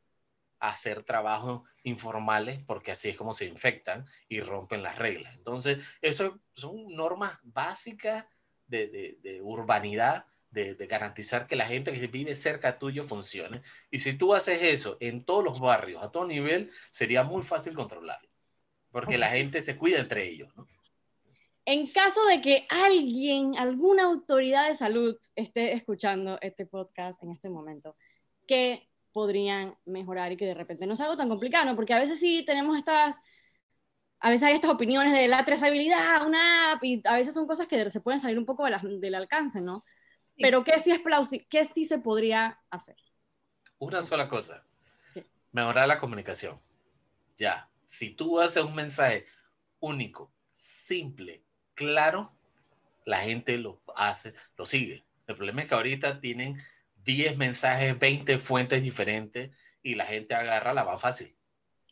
hacer 0.58 1.02
trabajos 1.04 1.62
informales, 1.82 2.62
porque 2.64 2.92
así 2.92 3.10
es 3.10 3.16
como 3.16 3.32
se 3.32 3.46
infectan 3.46 4.06
y 4.28 4.40
rompen 4.40 4.82
las 4.82 4.98
reglas. 4.98 5.34
Entonces, 5.36 5.84
eso 6.00 6.40
son 6.54 6.88
normas 6.88 7.38
básicas 7.42 8.26
de, 8.66 9.18
de, 9.22 9.42
urbanidad, 9.42 10.26
de, 10.50 10.74
de, 10.74 10.86
garantizar 10.86 11.46
que 11.46 11.56
la 11.56 11.66
gente 11.66 11.92
que 11.92 12.06
vive 12.06 12.34
cerca 12.34 12.78
tuyo 12.78 13.04
funcione. 13.04 13.62
Y 13.90 13.98
si 13.98 14.14
tú 14.16 14.34
haces 14.34 14.62
eso 14.62 14.96
en 15.00 15.24
todos 15.24 15.44
los 15.44 15.60
barrios, 15.60 16.02
a 16.02 16.10
todo 16.10 16.26
nivel, 16.26 16.70
sería 16.90 17.22
muy 17.22 17.42
fácil 17.42 17.74
controlarlo, 17.74 18.28
porque 18.90 19.18
la 19.18 19.30
gente 19.30 19.60
se 19.60 19.76
cuida 19.76 19.98
entre 19.98 20.28
ellos. 20.28 20.52
En 21.68 21.88
caso 21.88 22.24
de 22.26 22.40
que 22.40 22.64
alguien, 22.70 23.58
alguna 23.58 24.04
autoridad 24.04 24.68
de 24.68 24.74
salud 24.74 25.18
esté 25.34 25.72
escuchando 25.72 26.38
este 26.40 26.64
podcast 26.64 27.20
en 27.24 27.32
este 27.32 27.48
momento, 27.48 27.96
que 28.46 28.88
podrían 29.12 29.76
mejorar 29.84 30.30
y 30.30 30.36
que 30.36 30.46
de 30.46 30.54
repente 30.54 30.86
no 30.86 30.94
es 30.94 31.00
algo 31.00 31.16
tan 31.16 31.28
complicado, 31.28 31.74
porque 31.74 31.92
a 31.92 31.98
veces 31.98 32.20
sí 32.20 32.44
tenemos 32.46 32.78
estas, 32.78 33.16
a 34.20 34.30
veces 34.30 34.44
hay 34.44 34.54
estas 34.54 34.70
opiniones 34.70 35.12
de 35.12 35.26
la 35.26 35.44
trazabilidad, 35.44 36.24
una 36.24 36.72
app, 36.72 36.84
y 36.84 37.02
a 37.04 37.16
veces 37.16 37.34
son 37.34 37.48
cosas 37.48 37.66
que 37.66 37.90
se 37.90 38.00
pueden 38.00 38.20
salir 38.20 38.38
un 38.38 38.46
poco 38.46 38.64
del 38.64 39.14
alcance, 39.16 39.60
¿no? 39.60 39.84
Pero 40.38 40.64
¿qué 40.64 40.80
sí 40.80 40.90
es 40.90 41.00
plausible? 41.00 41.46
¿Qué 41.48 41.64
sí 41.64 41.84
se 41.84 41.98
podría 41.98 42.60
hacer? 42.70 42.96
Una 43.78 44.02
sola 44.02 44.28
cosa, 44.28 44.64
mejorar 45.52 45.88
la 45.88 45.98
comunicación. 45.98 46.60
Ya, 47.38 47.68
si 47.84 48.10
tú 48.10 48.40
haces 48.40 48.62
un 48.62 48.74
mensaje 48.74 49.26
único, 49.80 50.32
simple, 50.52 51.42
claro, 51.74 52.32
la 53.04 53.20
gente 53.20 53.56
lo 53.58 53.80
hace, 53.94 54.34
lo 54.56 54.66
sigue. 54.66 55.04
El 55.26 55.36
problema 55.36 55.62
es 55.62 55.68
que 55.68 55.74
ahorita 55.74 56.20
tienen 56.20 56.58
10 57.04 57.36
mensajes, 57.36 57.98
20 57.98 58.38
fuentes 58.38 58.82
diferentes 58.82 59.50
y 59.82 59.94
la 59.94 60.06
gente 60.06 60.34
agarra 60.34 60.74
la 60.74 60.84
más 60.84 61.00
fácil. 61.00 61.34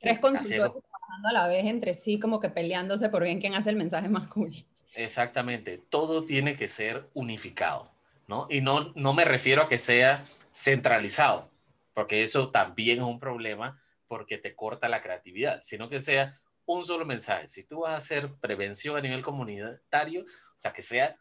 Tres 0.00 0.18
consultores 0.18 0.72
trabajando 0.72 1.28
a 1.28 1.32
la 1.32 1.46
vez 1.46 1.64
entre 1.66 1.94
sí, 1.94 2.18
como 2.18 2.40
que 2.40 2.50
peleándose 2.50 3.08
por 3.08 3.22
bien 3.22 3.40
quién 3.40 3.54
hace 3.54 3.70
el 3.70 3.76
mensaje 3.76 4.08
más 4.08 4.28
cool. 4.28 4.52
Exactamente, 4.94 5.78
todo 5.78 6.24
tiene 6.24 6.56
que 6.56 6.68
ser 6.68 7.08
unificado, 7.14 7.93
¿no? 8.26 8.46
Y 8.50 8.60
no, 8.60 8.92
no 8.94 9.12
me 9.12 9.24
refiero 9.24 9.62
a 9.62 9.68
que 9.68 9.78
sea 9.78 10.26
centralizado, 10.54 11.50
porque 11.92 12.22
eso 12.22 12.50
también 12.50 12.98
es 12.98 13.04
un 13.04 13.20
problema 13.20 13.80
porque 14.08 14.38
te 14.38 14.54
corta 14.54 14.88
la 14.88 15.02
creatividad, 15.02 15.60
sino 15.62 15.88
que 15.88 16.00
sea 16.00 16.40
un 16.66 16.84
solo 16.84 17.04
mensaje. 17.04 17.48
Si 17.48 17.64
tú 17.64 17.80
vas 17.80 17.94
a 17.94 17.98
hacer 17.98 18.34
prevención 18.40 18.96
a 18.96 19.00
nivel 19.00 19.22
comunitario, 19.22 20.22
o 20.22 20.58
sea, 20.58 20.72
que 20.72 20.82
sea 20.82 21.16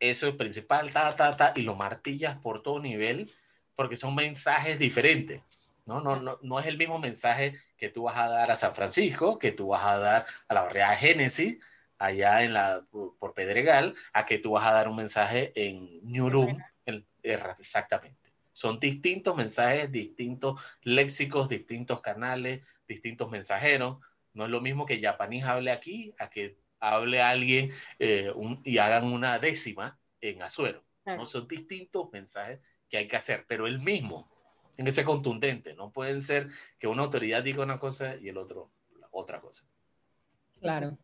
eso 0.00 0.28
es 0.28 0.34
principal, 0.36 0.92
ta, 0.92 1.14
ta, 1.14 1.36
ta, 1.36 1.52
y 1.56 1.62
lo 1.62 1.74
martillas 1.74 2.38
por 2.38 2.62
todo 2.62 2.80
nivel, 2.80 3.32
porque 3.74 3.96
son 3.96 4.14
mensajes 4.14 4.78
diferentes. 4.78 5.42
¿no? 5.86 6.00
No, 6.00 6.16
no, 6.16 6.38
no 6.42 6.60
es 6.60 6.66
el 6.66 6.78
mismo 6.78 6.98
mensaje 6.98 7.58
que 7.76 7.88
tú 7.88 8.04
vas 8.04 8.18
a 8.18 8.28
dar 8.28 8.50
a 8.50 8.56
San 8.56 8.74
Francisco, 8.74 9.38
que 9.38 9.52
tú 9.52 9.68
vas 9.68 9.84
a 9.84 9.98
dar 9.98 10.26
a 10.46 10.54
la 10.54 10.62
barriada 10.62 10.96
Génesis, 10.96 11.58
allá 11.98 12.44
en 12.44 12.54
la, 12.54 12.84
por 12.90 13.34
Pedregal, 13.34 13.94
a 14.12 14.24
que 14.24 14.38
tú 14.38 14.52
vas 14.52 14.66
a 14.66 14.72
dar 14.72 14.88
un 14.88 14.96
mensaje 14.96 15.52
en 15.54 16.00
New 16.02 16.30
exactamente. 17.22 18.32
Son 18.52 18.80
distintos 18.80 19.36
mensajes, 19.36 19.90
distintos 19.92 20.60
léxicos, 20.82 21.48
distintos 21.48 22.00
canales, 22.00 22.64
distintos 22.88 23.30
mensajeros. 23.30 23.98
No 24.32 24.44
es 24.44 24.50
lo 24.50 24.60
mismo 24.60 24.86
que 24.86 25.00
japonés 25.00 25.44
hable 25.44 25.70
aquí 25.70 26.14
a 26.18 26.28
que 26.30 26.58
hable 26.80 27.20
alguien 27.20 27.72
eh, 27.98 28.32
y 28.64 28.78
hagan 28.78 29.04
una 29.04 29.38
décima 29.38 29.98
en 30.20 30.42
Azuero. 30.42 30.84
¿no? 31.06 31.26
Son 31.26 31.46
distintos 31.46 32.10
mensajes 32.12 32.60
que 32.88 32.96
hay 32.96 33.06
que 33.06 33.16
hacer, 33.16 33.44
pero 33.46 33.66
el 33.66 33.78
mismo, 33.78 34.30
en 34.76 34.86
ese 34.86 35.04
contundente. 35.04 35.74
No 35.74 35.92
pueden 35.92 36.20
ser 36.20 36.48
que 36.78 36.86
una 36.86 37.02
autoridad 37.02 37.42
diga 37.42 37.62
una 37.62 37.78
cosa 37.78 38.16
y 38.16 38.28
el 38.28 38.38
otro 38.38 38.70
otra 39.10 39.40
cosa. 39.40 39.64
Claro. 40.60 40.98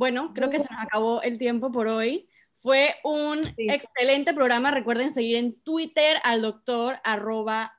Bueno, 0.00 0.32
creo 0.32 0.48
que 0.48 0.58
se 0.58 0.72
nos 0.72 0.82
acabó 0.82 1.20
el 1.20 1.36
tiempo 1.36 1.70
por 1.70 1.86
hoy. 1.86 2.26
Fue 2.56 2.94
un 3.04 3.42
excelente 3.58 4.32
programa. 4.32 4.70
Recuerden 4.70 5.12
seguir 5.12 5.36
en 5.36 5.60
Twitter 5.60 6.16
al 6.24 6.40
doctor 6.40 6.96
arroba, 7.04 7.78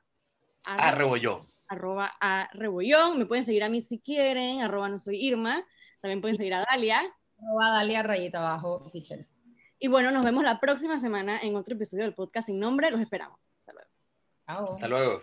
arroba, 0.62 1.18
arroba 1.66 2.12
a 2.20 2.48
rebollón. 2.52 3.18
Me 3.18 3.26
pueden 3.26 3.44
seguir 3.44 3.64
a 3.64 3.68
mí 3.68 3.82
si 3.82 3.98
quieren, 3.98 4.62
arroba 4.62 4.88
no 4.88 5.00
soy 5.00 5.16
Irma. 5.16 5.66
También 6.00 6.20
pueden 6.20 6.36
seguir 6.36 6.54
a 6.54 6.64
Dalia. 6.64 7.00
A 7.60 7.70
Dalia 7.70 8.04
rayita 8.04 8.38
abajo, 8.38 8.92
Y 9.80 9.88
bueno, 9.88 10.12
nos 10.12 10.24
vemos 10.24 10.44
la 10.44 10.60
próxima 10.60 11.00
semana 11.00 11.40
en 11.42 11.56
otro 11.56 11.74
episodio 11.74 12.04
del 12.04 12.14
podcast 12.14 12.46
sin 12.46 12.60
nombre. 12.60 12.92
Los 12.92 13.00
esperamos. 13.00 13.56
Hasta 13.58 13.72
luego. 13.72 14.74
Hasta 14.74 14.86
luego. 14.86 15.22